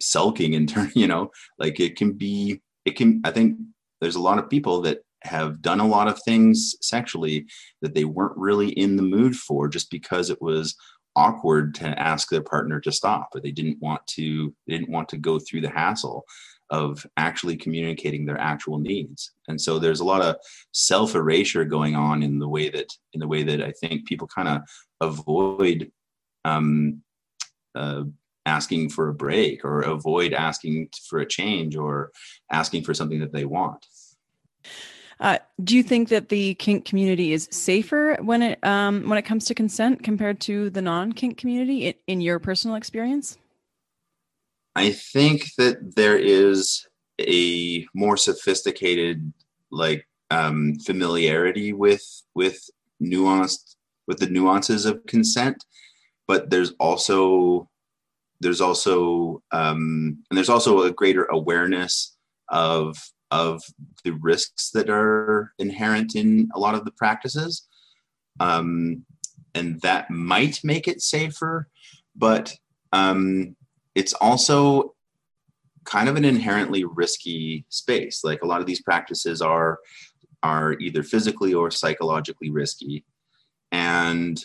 sulking 0.00 0.54
and 0.54 0.68
turn 0.68 0.92
you 0.94 1.08
know? 1.08 1.32
Like 1.58 1.80
it 1.80 1.96
can 1.96 2.12
be 2.12 2.62
it 2.84 2.96
can 2.96 3.20
i 3.24 3.30
think 3.30 3.56
there's 4.02 4.16
a 4.16 4.20
lot 4.20 4.38
of 4.38 4.50
people 4.50 4.82
that 4.82 4.98
have 5.22 5.62
done 5.62 5.80
a 5.80 5.86
lot 5.86 6.08
of 6.08 6.20
things 6.24 6.74
sexually 6.80 7.46
that 7.80 7.94
they 7.94 8.04
weren't 8.04 8.36
really 8.36 8.70
in 8.70 8.96
the 8.96 9.02
mood 9.02 9.36
for 9.36 9.68
just 9.68 9.88
because 9.90 10.28
it 10.28 10.42
was 10.42 10.74
awkward 11.14 11.74
to 11.76 11.86
ask 12.00 12.28
their 12.28 12.42
partner 12.42 12.80
to 12.80 12.90
stop 12.90 13.28
or 13.34 13.40
they 13.40 13.52
didn't 13.52 13.78
want 13.80 14.04
to 14.06 14.52
they 14.66 14.74
didn't 14.76 14.90
want 14.90 15.08
to 15.08 15.16
go 15.16 15.38
through 15.38 15.60
the 15.60 15.70
hassle 15.70 16.24
of 16.70 17.06
actually 17.18 17.56
communicating 17.56 18.24
their 18.24 18.38
actual 18.38 18.78
needs 18.78 19.32
and 19.46 19.60
so 19.60 19.78
there's 19.78 20.00
a 20.00 20.04
lot 20.04 20.22
of 20.22 20.36
self 20.72 21.14
erasure 21.14 21.64
going 21.64 21.94
on 21.94 22.22
in 22.22 22.38
the 22.38 22.48
way 22.48 22.70
that 22.70 22.88
in 23.12 23.20
the 23.20 23.28
way 23.28 23.42
that 23.42 23.62
i 23.62 23.70
think 23.72 24.06
people 24.06 24.26
kind 24.26 24.48
of 24.48 24.62
avoid 25.00 25.92
um, 26.44 27.02
uh, 27.74 28.02
asking 28.46 28.88
for 28.88 29.08
a 29.08 29.14
break 29.14 29.64
or 29.64 29.82
avoid 29.82 30.32
asking 30.32 30.88
for 31.08 31.20
a 31.20 31.26
change 31.26 31.76
or 31.76 32.10
asking 32.50 32.82
for 32.82 32.94
something 32.94 33.20
that 33.20 33.32
they 33.32 33.44
want. 33.44 33.86
Uh, 35.20 35.38
do 35.62 35.76
you 35.76 35.84
think 35.84 36.08
that 36.08 36.30
the 36.30 36.54
kink 36.54 36.84
community 36.84 37.32
is 37.32 37.48
safer 37.52 38.16
when 38.20 38.42
it 38.42 38.64
um, 38.64 39.08
when 39.08 39.18
it 39.18 39.22
comes 39.22 39.44
to 39.44 39.54
consent 39.54 40.02
compared 40.02 40.40
to 40.40 40.68
the 40.70 40.82
non 40.82 41.12
kink 41.12 41.38
community 41.38 41.86
in, 41.86 41.94
in 42.08 42.20
your 42.20 42.40
personal 42.40 42.76
experience? 42.76 43.38
I 44.74 44.90
think 44.90 45.54
that 45.58 45.96
there 45.96 46.18
is 46.18 46.86
a 47.20 47.86
more 47.94 48.16
sophisticated 48.16 49.32
like 49.70 50.08
um, 50.30 50.76
familiarity 50.84 51.72
with 51.72 52.04
with 52.34 52.68
nuanced 53.00 53.76
with 54.08 54.18
the 54.18 54.26
nuances 54.26 54.86
of 54.86 55.06
consent, 55.06 55.64
but 56.26 56.50
there's 56.50 56.72
also 56.80 57.68
there's 58.40 58.60
also 58.60 59.42
um, 59.52 60.18
and 60.30 60.36
there's 60.36 60.48
also 60.48 60.82
a 60.82 60.90
greater 60.90 61.24
awareness 61.26 62.16
of 62.48 62.98
of 63.32 63.62
the 64.04 64.12
risks 64.12 64.70
that 64.70 64.88
are 64.88 65.52
inherent 65.58 66.14
in 66.14 66.48
a 66.54 66.58
lot 66.60 66.74
of 66.74 66.84
the 66.84 66.92
practices. 66.92 67.66
Um, 68.38 69.04
and 69.54 69.80
that 69.80 70.10
might 70.10 70.60
make 70.62 70.86
it 70.86 71.02
safer 71.02 71.68
but 72.14 72.56
um, 72.92 73.56
it's 73.94 74.12
also 74.14 74.94
kind 75.84 76.08
of 76.08 76.16
an 76.16 76.24
inherently 76.24 76.84
risky 76.84 77.64
space. 77.68 78.22
Like 78.22 78.42
a 78.42 78.46
lot 78.46 78.60
of 78.60 78.66
these 78.66 78.82
practices 78.82 79.42
are 79.42 79.78
are 80.42 80.72
either 80.80 81.02
physically 81.04 81.54
or 81.54 81.70
psychologically 81.70 82.50
risky. 82.50 83.04
And 83.70 84.44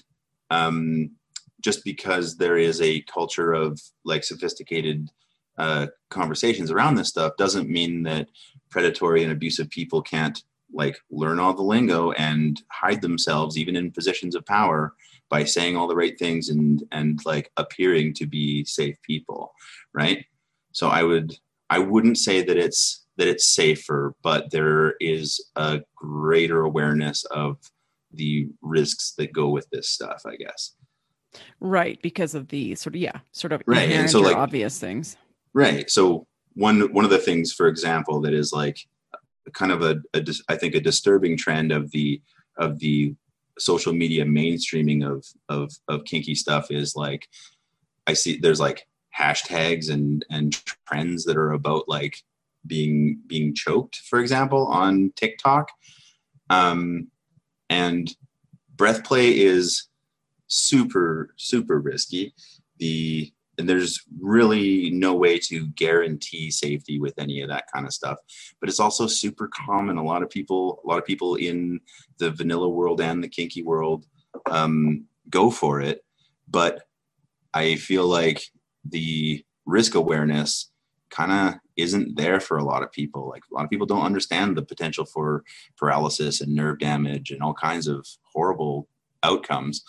um, 0.52 1.12
just 1.60 1.84
because 1.84 2.38
there 2.38 2.58
is 2.58 2.82
a 2.82 3.02
culture 3.02 3.52
of 3.52 3.82
like 4.06 4.23
sophisticated 4.23 5.10
uh, 5.58 5.88
conversations 6.10 6.72
around 6.72 6.96
this 6.96 7.10
stuff 7.10 7.36
doesn't 7.38 7.70
mean 7.70 8.04
that 8.04 8.28
predatory 8.70 9.24
and 9.24 9.32
abusive 9.32 9.70
people 9.70 10.02
can't 10.02 10.43
like 10.74 10.98
learn 11.10 11.39
all 11.39 11.54
the 11.54 11.63
lingo 11.63 12.12
and 12.12 12.62
hide 12.70 13.02
themselves 13.02 13.58
even 13.58 13.76
in 13.76 13.91
positions 13.91 14.36
of 14.36 14.46
power 14.46 14.93
by 15.30 15.43
saying 15.43 15.76
all 15.76 15.88
the 15.88 15.96
right 15.96 16.20
things 16.20 16.50
and 16.50 16.84
and 16.91 17.20
like 17.26 17.52
appearing 17.58 18.13
to 18.13 18.26
be 18.26 18.63
safe 18.65 19.02
people 19.02 19.54
right 19.93 20.26
so 20.74 20.89
i 20.89 21.02
would 21.02 21.38
i 21.70 21.80
wouldn't 21.80 22.17
say 22.17 22.43
that 22.43 22.58
it's 22.58 23.06
that 23.15 23.28
it's 23.28 23.48
safer 23.48 24.13
but 24.22 24.52
there 24.52 24.96
is 25.00 25.52
a 25.56 25.80
greater 25.96 26.62
awareness 26.62 27.24
of 27.26 27.58
the 28.12 28.48
risks 28.62 29.13
that 29.17 29.34
go 29.34 29.48
with 29.48 29.70
this 29.70 29.89
stuff 29.89 30.22
i 30.26 30.36
guess 30.36 30.74
Right, 31.60 32.02
because 32.02 32.36
of 32.36 32.48
the 32.50 32.76
sort 32.76 32.96
of 32.96 33.02
yeah, 33.02 33.20
sort 33.32 33.52
of 33.52 33.62
right, 33.65 33.89
and 33.89 34.10
so 34.10 34.20
like 34.22 34.36
obvious 34.36 34.80
things. 34.80 35.17
Right. 35.58 35.89
So 35.89 36.28
one 36.54 36.93
one 36.93 37.04
of 37.04 37.10
the 37.10 37.17
things, 37.17 37.52
for 37.52 37.67
example, 37.67 38.22
that 38.22 38.32
is 38.32 38.54
like 38.54 38.78
kind 39.54 39.72
of 39.72 39.82
a, 39.82 40.00
I 40.48 40.56
think 40.56 40.76
a 40.76 40.80
disturbing 40.80 41.36
trend 41.36 41.72
of 41.72 41.89
the 41.89 42.22
of 42.60 42.78
the 42.78 43.15
social 43.58 43.91
media 43.91 44.24
mainstreaming 44.24 45.04
of 45.04 45.26
of 45.50 45.72
of 45.88 46.06
kinky 46.06 46.36
stuff 46.36 46.70
is 46.70 46.96
like 46.96 47.28
I 48.06 48.13
see 48.13 48.38
there's 48.38 48.60
like 48.60 48.88
hashtags 49.17 49.89
and 49.89 50.24
and 50.30 50.54
trends 50.86 51.26
that 51.26 51.38
are 51.38 51.54
about 51.54 51.89
like 51.89 52.17
being 52.67 53.20
being 53.26 53.56
choked, 53.56 53.96
for 53.96 54.20
example, 54.20 54.67
on 54.67 55.12
TikTok. 55.15 55.72
Um, 56.52 57.08
and 57.67 58.15
breath 58.76 59.04
play 59.04 59.39
is 59.39 59.88
super 60.46 61.34
super 61.36 61.80
risky 61.80 62.36
the 62.78 63.34
and 63.58 63.67
there's 63.67 64.04
really 64.20 64.89
no 64.91 65.15
way 65.15 65.39
to 65.39 65.67
guarantee 65.70 66.52
safety 66.52 67.00
with 67.00 67.13
any 67.17 67.41
of 67.41 67.50
that 67.50 67.65
kind 67.74 67.86
of 67.86 67.93
stuff 67.93 68.17
but 68.60 68.70
it's 68.70 68.80
also 68.80 69.08
super 69.08 69.50
common 69.54 69.98
a 69.98 70.04
lot 70.04 70.24
of 70.24 70.30
people 70.30 70.82
a 70.84 70.88
lot 70.88 71.00
of 71.00 71.06
people 71.06 71.36
in 71.36 71.80
the 72.20 72.32
vanilla 72.32 72.70
world 72.70 73.02
and 73.02 73.24
the 73.24 73.30
kinky 73.30 73.63
world 73.63 74.06
um, 74.50 75.06
go 75.30 75.50
for 75.50 75.82
it 75.82 76.04
but 76.48 76.84
i 77.54 77.76
feel 77.76 78.06
like 78.06 78.41
the 78.86 79.43
risk 79.65 79.96
awareness 79.96 80.72
kind 81.10 81.32
of 81.32 81.60
isn't 81.78 82.17
there 82.17 82.39
for 82.39 82.58
a 82.58 82.63
lot 82.63 82.84
of 82.84 82.91
people. 82.91 83.30
Like 83.30 83.43
a 83.52 83.56
lot 83.56 83.63
of 83.63 83.70
people 83.70 83.86
don't 83.86 84.06
understand 84.06 84.58
the 84.58 84.63
potential 84.63 85.06
for 85.06 85.43
paralysis 85.78 86.41
and 86.41 86.54
nerve 86.54 86.80
damage 86.80 87.32
and 87.32 87.41
all 87.41 87.54
kinds 87.54 87.88
of 87.88 88.06
horrible 88.34 88.88
outcomes. 89.24 89.84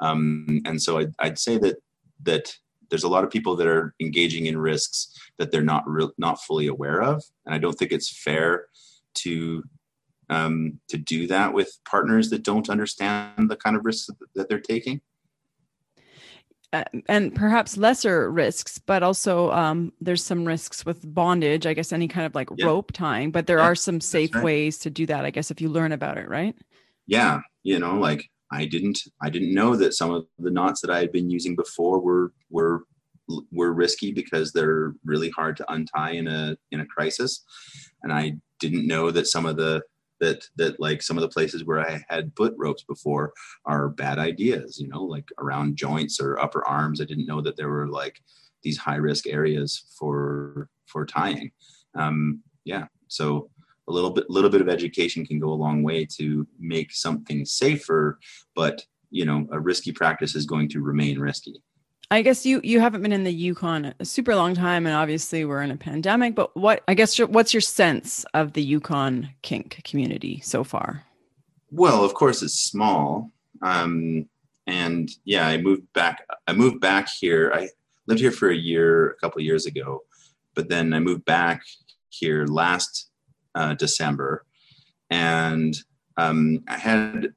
Um, 0.00 0.60
and 0.64 0.82
so 0.82 0.98
I'd, 0.98 1.12
I'd 1.18 1.38
say 1.38 1.58
that 1.58 1.76
that 2.22 2.56
there's 2.90 3.04
a 3.04 3.08
lot 3.08 3.24
of 3.24 3.30
people 3.30 3.56
that 3.56 3.66
are 3.66 3.94
engaging 4.00 4.46
in 4.46 4.58
risks 4.58 5.12
that 5.38 5.50
they're 5.50 5.62
not 5.62 5.86
real, 5.86 6.12
not 6.18 6.42
fully 6.42 6.66
aware 6.66 7.02
of, 7.02 7.22
and 7.46 7.54
I 7.54 7.58
don't 7.58 7.74
think 7.74 7.92
it's 7.92 8.22
fair 8.22 8.66
to 9.14 9.62
um, 10.30 10.80
to 10.88 10.96
do 10.96 11.26
that 11.26 11.52
with 11.52 11.78
partners 11.84 12.30
that 12.30 12.42
don't 12.42 12.70
understand 12.70 13.50
the 13.50 13.56
kind 13.56 13.76
of 13.76 13.84
risks 13.84 14.08
that 14.34 14.48
they're 14.48 14.60
taking. 14.60 15.00
Uh, 16.72 16.82
and 17.08 17.32
perhaps 17.32 17.76
lesser 17.76 18.28
risks, 18.32 18.78
but 18.78 19.04
also 19.04 19.52
um, 19.52 19.92
there's 20.00 20.24
some 20.24 20.44
risks 20.44 20.84
with 20.84 21.14
bondage. 21.14 21.66
I 21.66 21.74
guess 21.74 21.92
any 21.92 22.08
kind 22.08 22.26
of 22.26 22.34
like 22.34 22.48
yeah. 22.56 22.66
rope 22.66 22.90
tying, 22.92 23.30
but 23.30 23.46
there 23.46 23.58
yeah, 23.58 23.64
are 23.64 23.74
some 23.76 24.00
safe 24.00 24.34
right. 24.34 24.42
ways 24.42 24.78
to 24.78 24.90
do 24.90 25.06
that. 25.06 25.24
I 25.24 25.30
guess 25.30 25.52
if 25.52 25.60
you 25.60 25.68
learn 25.68 25.92
about 25.92 26.18
it, 26.18 26.28
right? 26.28 26.56
Yeah, 27.06 27.42
you 27.62 27.78
know, 27.78 27.98
like 28.00 28.28
I 28.52 28.66
didn't, 28.66 29.00
I 29.22 29.30
didn't 29.30 29.54
know 29.54 29.76
that 29.76 29.94
some 29.94 30.10
of 30.10 30.26
the 30.38 30.50
knots 30.50 30.80
that 30.82 30.90
I 30.90 30.98
had 30.98 31.12
been 31.12 31.30
using 31.30 31.56
before 31.56 32.00
were 32.00 32.32
were 32.50 32.84
were 33.50 33.72
risky 33.72 34.12
because 34.12 34.52
they're 34.52 34.94
really 35.04 35.30
hard 35.30 35.56
to 35.56 35.72
untie 35.72 36.12
in 36.12 36.28
a 36.28 36.56
in 36.70 36.80
a 36.80 36.86
crisis, 36.86 37.42
and 38.02 38.12
I 38.12 38.36
didn't 38.60 38.86
know 38.86 39.10
that 39.10 39.26
some 39.26 39.46
of 39.46 39.56
the 39.56 39.82
that 40.20 40.46
that 40.56 40.78
like 40.80 41.02
some 41.02 41.16
of 41.16 41.22
the 41.22 41.28
places 41.28 41.64
where 41.64 41.80
I 41.80 42.02
had 42.08 42.34
put 42.34 42.54
ropes 42.56 42.82
before 42.82 43.32
are 43.66 43.88
bad 43.88 44.18
ideas, 44.18 44.78
you 44.78 44.88
know, 44.88 45.02
like 45.02 45.28
around 45.38 45.76
joints 45.76 46.20
or 46.20 46.38
upper 46.38 46.66
arms. 46.66 47.00
I 47.00 47.04
didn't 47.04 47.26
know 47.26 47.40
that 47.40 47.56
there 47.56 47.68
were 47.68 47.88
like 47.88 48.20
these 48.62 48.78
high 48.78 48.96
risk 48.96 49.26
areas 49.26 49.84
for 49.98 50.68
for 50.86 51.04
tying. 51.06 51.50
Um, 51.94 52.42
yeah, 52.64 52.86
so 53.08 53.50
a 53.88 53.92
little 53.92 54.10
bit 54.10 54.28
little 54.30 54.50
bit 54.50 54.60
of 54.60 54.68
education 54.68 55.26
can 55.26 55.38
go 55.38 55.48
a 55.48 55.54
long 55.54 55.82
way 55.82 56.04
to 56.04 56.46
make 56.58 56.92
something 56.92 57.44
safer, 57.44 58.18
but 58.54 58.84
you 59.10 59.24
know, 59.24 59.46
a 59.52 59.60
risky 59.60 59.92
practice 59.92 60.34
is 60.34 60.46
going 60.46 60.68
to 60.70 60.80
remain 60.80 61.18
risky. 61.18 61.62
I 62.10 62.22
guess 62.22 62.44
you 62.44 62.60
you 62.62 62.80
haven't 62.80 63.02
been 63.02 63.12
in 63.12 63.24
the 63.24 63.32
Yukon 63.32 63.94
a 63.98 64.04
super 64.04 64.34
long 64.34 64.54
time, 64.54 64.86
and 64.86 64.94
obviously 64.94 65.44
we're 65.44 65.62
in 65.62 65.70
a 65.70 65.76
pandemic. 65.76 66.34
But 66.34 66.54
what 66.56 66.82
I 66.88 66.94
guess 66.94 67.18
what's 67.18 67.54
your 67.54 67.60
sense 67.60 68.24
of 68.34 68.52
the 68.52 68.62
Yukon 68.62 69.30
kink 69.42 69.80
community 69.84 70.40
so 70.40 70.64
far? 70.64 71.04
Well, 71.70 72.04
of 72.04 72.14
course 72.14 72.42
it's 72.42 72.54
small, 72.54 73.30
um, 73.62 74.28
and 74.66 75.10
yeah, 75.24 75.46
I 75.46 75.58
moved 75.58 75.92
back. 75.92 76.26
I 76.46 76.52
moved 76.52 76.80
back 76.80 77.08
here. 77.08 77.52
I 77.54 77.68
lived 78.06 78.20
here 78.20 78.32
for 78.32 78.50
a 78.50 78.56
year, 78.56 79.10
a 79.10 79.14
couple 79.16 79.40
years 79.42 79.66
ago, 79.66 80.02
but 80.54 80.68
then 80.68 80.92
I 80.92 81.00
moved 81.00 81.24
back 81.24 81.62
here 82.10 82.46
last 82.46 83.10
uh, 83.54 83.74
December, 83.74 84.44
and 85.10 85.76
um, 86.16 86.62
I 86.68 86.78
had 86.78 87.34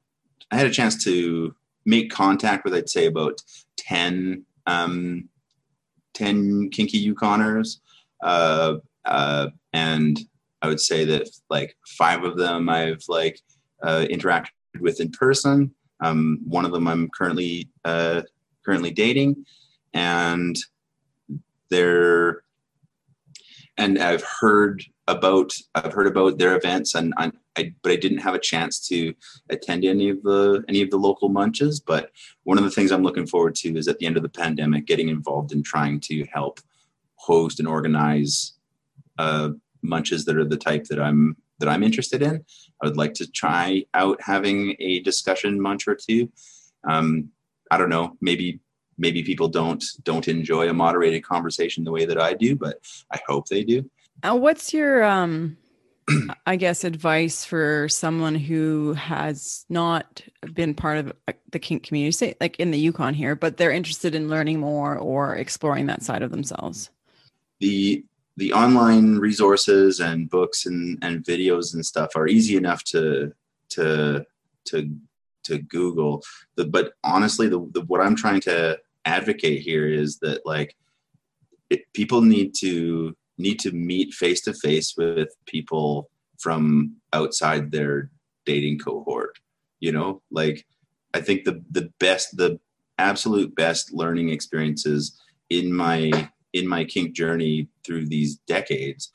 I 0.50 0.56
had 0.56 0.66
a 0.66 0.72
chance 0.72 1.02
to 1.04 1.54
make 1.84 2.10
contact 2.10 2.64
with 2.64 2.74
I'd 2.74 2.88
say 2.88 3.06
about 3.06 3.40
ten 3.76 4.44
um, 4.66 5.28
10 6.18 6.70
kinky 6.70 7.12
Yukoners. 7.12 7.78
Uh, 8.22 8.76
uh, 9.04 9.48
and 9.72 10.18
I 10.60 10.68
would 10.68 10.80
say 10.80 11.04
that 11.04 11.30
like 11.48 11.76
five 11.86 12.24
of 12.24 12.36
them 12.36 12.68
I've 12.68 13.02
like 13.08 13.40
uh, 13.82 14.04
interacted 14.10 14.50
with 14.80 15.00
in 15.00 15.10
person. 15.10 15.72
Um, 16.00 16.40
one 16.44 16.64
of 16.64 16.72
them 16.72 16.86
I'm 16.86 17.08
currently 17.10 17.68
uh, 17.84 18.22
currently 18.64 18.90
dating, 18.90 19.44
and 19.94 20.56
they're 21.70 22.42
and 23.76 23.98
I've 23.98 24.24
heard 24.40 24.84
about 25.08 25.54
I've 25.74 25.92
heard 25.92 26.06
about 26.06 26.38
their 26.38 26.54
events 26.54 26.94
and 26.94 27.14
I, 27.16 27.32
I, 27.56 27.72
but 27.82 27.90
I 27.90 27.96
didn't 27.96 28.18
have 28.18 28.34
a 28.34 28.38
chance 28.38 28.86
to 28.88 29.14
attend 29.48 29.84
any 29.84 30.10
of 30.10 30.22
the 30.22 30.62
any 30.68 30.82
of 30.82 30.90
the 30.90 30.98
local 30.98 31.30
munches. 31.30 31.80
But 31.80 32.10
one 32.44 32.58
of 32.58 32.64
the 32.64 32.70
things 32.70 32.92
I'm 32.92 33.02
looking 33.02 33.26
forward 33.26 33.54
to 33.56 33.76
is 33.76 33.88
at 33.88 33.98
the 33.98 34.06
end 34.06 34.16
of 34.16 34.22
the 34.22 34.28
pandemic, 34.28 34.86
getting 34.86 35.08
involved 35.08 35.50
in 35.50 35.62
trying 35.62 36.00
to 36.00 36.24
help 36.32 36.60
host 37.16 37.58
and 37.58 37.66
organize 37.66 38.52
uh, 39.18 39.50
munches 39.82 40.26
that 40.26 40.36
are 40.36 40.44
the 40.44 40.56
type 40.56 40.84
that 40.84 41.00
I'm 41.00 41.36
that 41.58 41.68
I'm 41.68 41.82
interested 41.82 42.22
in. 42.22 42.44
I 42.82 42.86
would 42.86 42.98
like 42.98 43.14
to 43.14 43.30
try 43.30 43.84
out 43.94 44.20
having 44.22 44.76
a 44.78 45.00
discussion 45.00 45.60
munch 45.60 45.88
or 45.88 45.96
two. 45.96 46.30
Um, 46.88 47.30
I 47.70 47.78
don't 47.78 47.90
know, 47.90 48.16
maybe 48.20 48.60
maybe 48.98 49.22
people 49.22 49.48
don't 49.48 49.82
don't 50.02 50.28
enjoy 50.28 50.68
a 50.68 50.74
moderated 50.74 51.24
conversation 51.24 51.84
the 51.84 51.92
way 51.92 52.04
that 52.04 52.20
I 52.20 52.34
do, 52.34 52.56
but 52.56 52.78
I 53.10 53.18
hope 53.26 53.48
they 53.48 53.64
do. 53.64 53.88
Uh, 54.22 54.36
what's 54.36 54.72
your, 54.72 55.04
um, 55.04 55.56
I 56.46 56.56
guess, 56.56 56.84
advice 56.84 57.44
for 57.44 57.88
someone 57.88 58.34
who 58.34 58.94
has 58.94 59.64
not 59.68 60.22
been 60.52 60.74
part 60.74 60.98
of 60.98 61.12
uh, 61.28 61.32
the 61.50 61.58
kink 61.58 61.84
community, 61.84 62.34
like 62.40 62.58
in 62.58 62.70
the 62.70 62.78
Yukon 62.78 63.14
here, 63.14 63.36
but 63.36 63.56
they're 63.56 63.70
interested 63.70 64.14
in 64.14 64.28
learning 64.28 64.60
more 64.60 64.96
or 64.96 65.36
exploring 65.36 65.86
that 65.86 66.02
side 66.02 66.22
of 66.22 66.30
themselves? 66.30 66.90
The 67.60 68.04
the 68.36 68.52
online 68.52 69.18
resources 69.18 69.98
and 69.98 70.30
books 70.30 70.64
and, 70.64 70.96
and 71.02 71.24
videos 71.24 71.74
and 71.74 71.84
stuff 71.84 72.14
are 72.14 72.28
easy 72.28 72.56
enough 72.56 72.84
to 72.84 73.32
to 73.70 74.24
to 74.66 74.96
to 75.44 75.58
Google. 75.58 76.22
The, 76.54 76.64
but 76.64 76.92
honestly, 77.02 77.48
the, 77.48 77.68
the 77.72 77.82
what 77.82 78.00
I'm 78.00 78.16
trying 78.16 78.40
to 78.42 78.78
advocate 79.04 79.62
here 79.62 79.88
is 79.88 80.18
that 80.20 80.46
like 80.46 80.76
it, 81.70 81.92
people 81.92 82.22
need 82.22 82.54
to 82.60 83.16
need 83.38 83.58
to 83.60 83.72
meet 83.72 84.12
face 84.14 84.40
to 84.42 84.52
face 84.52 84.94
with 84.96 85.28
people 85.46 86.10
from 86.38 86.96
outside 87.12 87.70
their 87.70 88.10
dating 88.44 88.78
cohort 88.78 89.38
you 89.80 89.92
know? 89.92 90.22
Like 90.30 90.66
i 91.14 91.20
think 91.20 91.44
the 91.44 91.64
the 91.70 91.90
best 91.98 92.36
the 92.36 92.60
absolute 92.98 93.54
best 93.54 93.94
learning 93.94 94.28
experiences 94.28 95.18
in 95.48 95.72
my 95.72 96.30
in 96.52 96.68
my 96.68 96.84
kink 96.84 97.14
journey 97.14 97.68
through 97.86 98.06
these 98.06 98.36
decades 98.46 99.10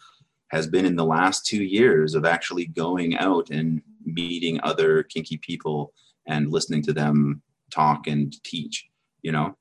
has 0.48 0.66
been 0.68 0.86
in 0.86 0.96
the 0.96 1.06
last 1.06 1.46
two 1.46 1.64
years 1.64 2.16
of 2.16 2.26
actually 2.26 2.66
going 2.66 3.16
out 3.18 3.50
and 3.52 3.82
meeting 4.06 4.60
other 4.64 5.04
kinky 5.04 5.38
people 5.38 5.94
and 6.28 6.52
listening 6.52 6.82
to 6.82 6.94
them 6.94 7.42
talk 7.72 8.08
and 8.08 8.42
teach 8.44 8.88
you 9.22 9.32
know? 9.32 9.56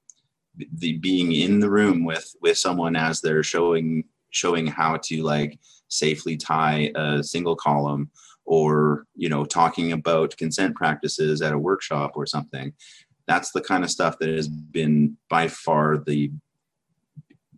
The 0.75 0.99
being 0.99 1.33
in 1.33 1.61
the 1.61 1.71
room 1.71 2.05
with 2.05 2.35
with 2.43 2.59
someone 2.59 2.95
as 2.95 3.21
they're 3.21 3.43
showing 3.43 4.05
showing 4.33 4.67
how 4.67 4.99
to 5.05 5.23
like 5.23 5.59
safely 5.89 6.37
tie 6.37 6.91
a 6.97 7.23
single 7.23 7.55
column 7.55 8.11
or 8.45 9.07
you 9.15 9.29
know 9.29 9.45
talking 9.45 9.93
about 9.93 10.37
consent 10.37 10.75
practices 10.75 11.41
at 11.41 11.53
a 11.53 11.59
workshop 11.59 12.13
or 12.17 12.27
something. 12.27 12.73
That's 13.29 13.53
the 13.53 13.61
kind 13.61 13.85
of 13.85 13.91
stuff 13.91 14.19
that 14.19 14.29
has 14.31 14.49
been 14.49 15.17
by 15.31 15.47
far 15.47 15.99
the 15.99 16.33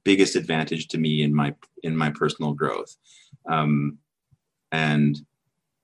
biggest 0.05 0.37
advantage 0.37 0.89
to 0.89 0.99
me 0.99 1.23
in 1.23 1.35
my 1.35 1.55
in 1.83 1.97
my 1.97 2.11
personal 2.11 2.53
growth. 2.53 2.95
Um 3.49 3.99
and 4.75 5.17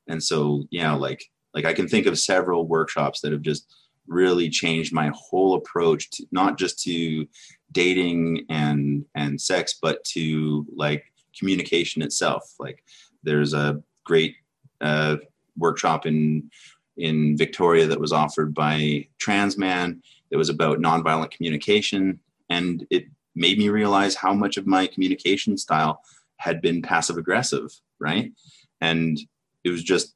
and 0.09 0.23
so 0.23 0.65
yeah 0.71 0.93
like 0.93 1.25
like 1.55 1.65
i 1.65 1.73
can 1.73 1.89
think 1.89 2.07
of 2.07 2.19
several 2.19 2.67
workshops 2.67 3.21
that 3.21 3.33
have 3.33 3.43
just 3.43 3.73
really 4.09 4.51
changed 4.51 4.93
my 4.93 5.11
whole 5.15 5.55
approach 5.55 6.11
to 6.11 6.27
not 6.33 6.59
just 6.59 6.83
to 6.83 7.27
dating 7.73 8.45
and 8.49 9.05
and 9.15 9.41
sex 9.41 9.79
but 9.81 10.03
to 10.05 10.67
like 10.75 11.05
communication 11.39 12.03
itself. 12.03 12.55
Like 12.59 12.83
there's 13.23 13.55
a 13.55 13.83
great 14.05 14.37
uh, 14.81 15.17
workshop 15.57 16.07
in 16.07 16.51
in 16.97 17.37
victoria 17.37 17.87
that 17.87 18.01
was 18.01 18.13
offered 18.13 18.53
by 18.53 19.07
transman 19.19 20.03
that 20.31 20.37
was 20.37 20.49
about 20.49 20.81
nonviolent 20.81 21.31
communication 21.31 22.19
and 22.51 22.87
it 22.91 23.05
made 23.35 23.59
me 23.59 23.69
realize 23.69 24.15
how 24.15 24.35
much 24.35 24.57
of 24.57 24.67
my 24.67 24.87
communication 24.87 25.57
style 25.57 26.03
had 26.37 26.61
been 26.61 26.83
passive 26.83 27.17
aggressive 27.17 27.71
right? 28.01 28.33
And 28.81 29.19
it 29.65 29.71
was 29.71 29.83
just 29.83 30.15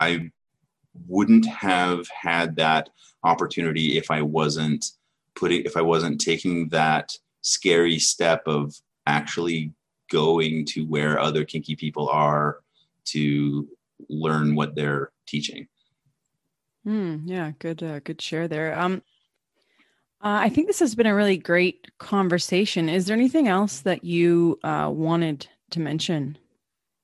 i 0.00 0.30
wouldn't 1.06 1.46
have 1.46 2.06
had 2.08 2.56
that 2.56 2.90
opportunity 3.24 3.98
if 3.98 4.10
i 4.10 4.22
wasn't 4.22 4.84
putting 5.38 5.62
if 5.64 5.76
I 5.76 5.82
wasn't 5.82 6.20
taking 6.20 6.68
that 6.70 7.12
scary 7.42 7.98
step 7.98 8.42
of 8.46 8.74
actually 9.06 9.72
going 10.10 10.66
to 10.66 10.84
where 10.86 11.18
other 11.18 11.44
kinky 11.44 11.76
people 11.76 12.08
are 12.08 12.60
to 13.06 13.68
learn 14.08 14.54
what 14.54 14.74
they're 14.74 15.12
teaching. 15.26 15.68
Mm, 16.86 17.22
yeah, 17.26 17.52
good, 17.58 17.82
uh, 17.82 18.00
good 18.00 18.20
share 18.20 18.48
there. 18.48 18.78
Um, 18.78 19.02
uh, 20.20 20.40
I 20.42 20.48
think 20.48 20.66
this 20.66 20.80
has 20.80 20.94
been 20.94 21.06
a 21.06 21.14
really 21.14 21.36
great 21.36 21.86
conversation. 21.98 22.88
Is 22.88 23.06
there 23.06 23.16
anything 23.16 23.46
else 23.46 23.80
that 23.80 24.04
you 24.04 24.58
uh, 24.64 24.90
wanted 24.92 25.46
to 25.70 25.80
mention? 25.80 26.38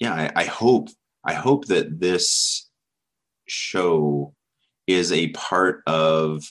Yeah, 0.00 0.14
I, 0.14 0.32
I 0.34 0.44
hope 0.44 0.88
I 1.24 1.34
hope 1.34 1.66
that 1.66 2.00
this 2.00 2.68
show 3.46 4.34
is 4.86 5.12
a 5.12 5.28
part 5.28 5.82
of 5.86 6.44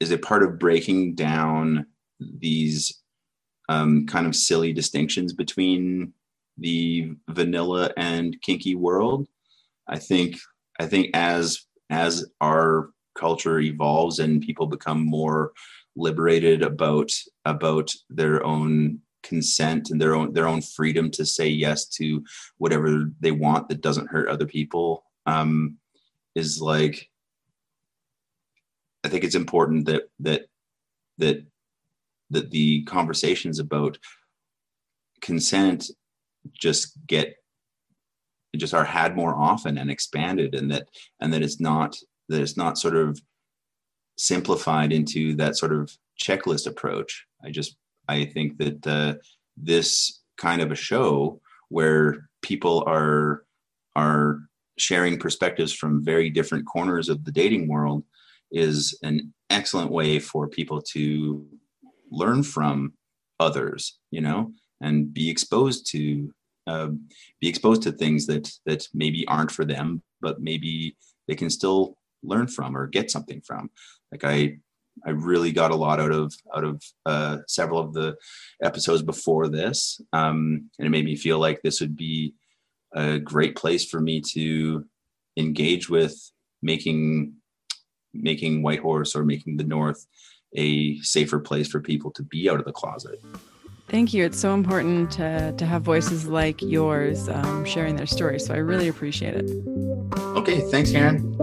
is 0.00 0.10
it 0.10 0.22
part 0.22 0.42
of 0.42 0.58
breaking 0.58 1.14
down 1.14 1.86
these 2.20 3.02
um, 3.68 4.06
kind 4.06 4.26
of 4.26 4.36
silly 4.36 4.72
distinctions 4.72 5.32
between 5.32 6.12
the 6.58 7.12
vanilla 7.28 7.92
and 7.96 8.40
kinky 8.42 8.74
world. 8.74 9.26
I 9.88 9.98
think 9.98 10.36
I 10.78 10.86
think 10.86 11.10
as 11.14 11.66
as 11.90 12.26
our 12.40 12.90
culture 13.16 13.60
evolves 13.60 14.18
and 14.18 14.42
people 14.42 14.66
become 14.66 15.04
more 15.04 15.52
liberated 15.96 16.62
about 16.62 17.10
about 17.44 17.90
their 18.10 18.44
own 18.44 19.00
consent 19.22 19.90
and 19.90 20.00
their 20.00 20.14
own 20.14 20.32
their 20.32 20.46
own 20.46 20.62
freedom 20.62 21.10
to 21.10 21.24
say 21.24 21.48
yes 21.48 21.86
to 21.86 22.22
whatever 22.58 23.10
they 23.20 23.32
want 23.32 23.68
that 23.68 23.80
doesn't 23.80 24.10
hurt 24.10 24.28
other 24.28 24.46
people 24.46 25.04
um, 25.26 25.76
is 26.34 26.60
like 26.60 27.10
I 29.06 29.08
think 29.08 29.22
it's 29.22 29.36
important 29.36 29.86
that 29.86 30.02
that 30.18 30.42
that 31.18 31.46
that 32.30 32.50
the 32.50 32.82
conversations 32.82 33.60
about 33.60 33.98
consent 35.22 35.90
just 36.52 36.98
get 37.06 37.36
just 38.56 38.74
are 38.74 38.84
had 38.84 39.14
more 39.14 39.36
often 39.36 39.78
and 39.78 39.92
expanded 39.92 40.56
and 40.56 40.72
that 40.72 40.88
and 41.20 41.32
that 41.32 41.42
it's 41.42 41.60
not 41.60 41.94
that 42.28 42.42
it's 42.42 42.56
not 42.56 42.78
sort 42.78 42.96
of 42.96 43.20
simplified 44.18 44.92
into 44.92 45.36
that 45.36 45.56
sort 45.56 45.72
of 45.72 45.96
checklist 46.20 46.66
approach. 46.66 47.26
I 47.44 47.50
just 47.50 47.76
i 48.08 48.24
think 48.24 48.58
that 48.58 48.86
uh, 48.86 49.14
this 49.56 50.20
kind 50.36 50.60
of 50.62 50.72
a 50.72 50.82
show 50.90 51.40
where 51.68 52.28
people 52.42 52.82
are 52.88 53.44
are 53.94 54.40
sharing 54.78 55.16
perspectives 55.16 55.72
from 55.72 56.04
very 56.04 56.28
different 56.28 56.66
corners 56.66 57.08
of 57.08 57.24
the 57.24 57.32
dating 57.32 57.68
world 57.68 58.02
is 58.50 58.98
an 59.02 59.32
excellent 59.50 59.90
way 59.90 60.18
for 60.18 60.48
people 60.48 60.80
to 60.80 61.46
learn 62.10 62.42
from 62.42 62.92
others 63.40 63.98
you 64.10 64.20
know 64.20 64.52
and 64.80 65.12
be 65.12 65.30
exposed 65.30 65.90
to 65.90 66.32
uh, 66.66 66.88
be 67.40 67.48
exposed 67.48 67.82
to 67.82 67.92
things 67.92 68.26
that 68.26 68.50
that 68.64 68.86
maybe 68.94 69.26
aren't 69.28 69.50
for 69.50 69.64
them 69.64 70.02
but 70.20 70.40
maybe 70.40 70.96
they 71.28 71.34
can 71.34 71.50
still 71.50 71.96
learn 72.22 72.46
from 72.46 72.76
or 72.76 72.86
get 72.86 73.10
something 73.10 73.40
from. 73.40 73.70
Like 74.12 74.24
i 74.24 74.56
i 75.06 75.10
really 75.10 75.52
got 75.52 75.72
a 75.72 75.76
lot 75.76 76.00
out 76.00 76.10
of 76.10 76.32
out 76.56 76.64
of 76.64 76.82
uh, 77.04 77.38
several 77.46 77.78
of 77.80 77.92
the 77.92 78.16
episodes 78.62 79.02
before 79.02 79.46
this 79.48 80.00
um, 80.14 80.70
and 80.78 80.86
it 80.86 80.90
made 80.90 81.04
me 81.04 81.16
feel 81.16 81.38
like 81.38 81.60
this 81.60 81.80
would 81.80 81.96
be 81.96 82.34
a 82.94 83.18
great 83.18 83.54
place 83.56 83.84
for 83.84 84.00
me 84.00 84.22
to 84.22 84.86
engage 85.36 85.90
with 85.90 86.14
making 86.62 87.34
making 88.22 88.62
whitehorse 88.62 89.14
or 89.14 89.24
making 89.24 89.56
the 89.56 89.64
north 89.64 90.06
a 90.54 90.98
safer 91.00 91.38
place 91.38 91.68
for 91.68 91.80
people 91.80 92.10
to 92.10 92.22
be 92.22 92.48
out 92.48 92.58
of 92.58 92.64
the 92.64 92.72
closet 92.72 93.18
Thank 93.88 94.12
you. 94.12 94.24
It's 94.24 94.38
so 94.40 94.52
important 94.52 95.12
to, 95.12 95.54
to 95.56 95.64
have 95.64 95.82
voices 95.82 96.26
like 96.26 96.60
yours 96.60 97.28
um, 97.28 97.64
sharing 97.64 97.94
their 97.94 98.06
stories. 98.06 98.44
So 98.44 98.54
I 98.54 98.56
really 98.56 98.88
appreciate 98.88 99.34
it. 99.34 99.50
Okay. 100.36 100.60
Thanks, 100.72 100.90
Karen. 100.90 101.36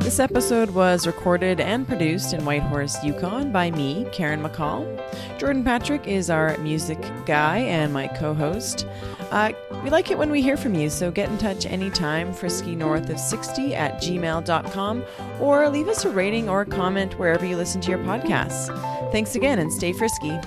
This 0.00 0.18
episode 0.18 0.70
was 0.70 1.06
recorded 1.06 1.60
and 1.60 1.86
produced 1.86 2.32
in 2.32 2.44
Whitehorse, 2.44 3.02
Yukon 3.04 3.52
by 3.52 3.70
me, 3.72 4.06
Karen 4.12 4.42
McCall. 4.42 4.84
Jordan 5.38 5.64
Patrick 5.64 6.06
is 6.06 6.30
our 6.30 6.56
music 6.58 6.98
guy 7.26 7.58
and 7.58 7.92
my 7.92 8.08
co 8.08 8.32
host. 8.32 8.86
Uh, 9.34 9.52
we 9.82 9.90
like 9.90 10.12
it 10.12 10.16
when 10.16 10.30
we 10.30 10.40
hear 10.40 10.56
from 10.56 10.76
you, 10.76 10.88
so 10.88 11.10
get 11.10 11.28
in 11.28 11.36
touch 11.38 11.66
anytime, 11.66 12.32
frisky 12.32 12.76
north 12.76 13.10
of 13.10 13.18
60 13.18 13.74
at 13.74 14.00
gmail.com, 14.00 15.04
or 15.40 15.68
leave 15.68 15.88
us 15.88 16.04
a 16.04 16.10
rating 16.10 16.48
or 16.48 16.60
a 16.60 16.66
comment 16.66 17.18
wherever 17.18 17.44
you 17.44 17.56
listen 17.56 17.80
to 17.80 17.90
your 17.90 17.98
podcasts. 17.98 18.70
Thanks 19.10 19.34
again 19.34 19.58
and 19.58 19.72
stay 19.72 19.92
frisky. 19.92 20.38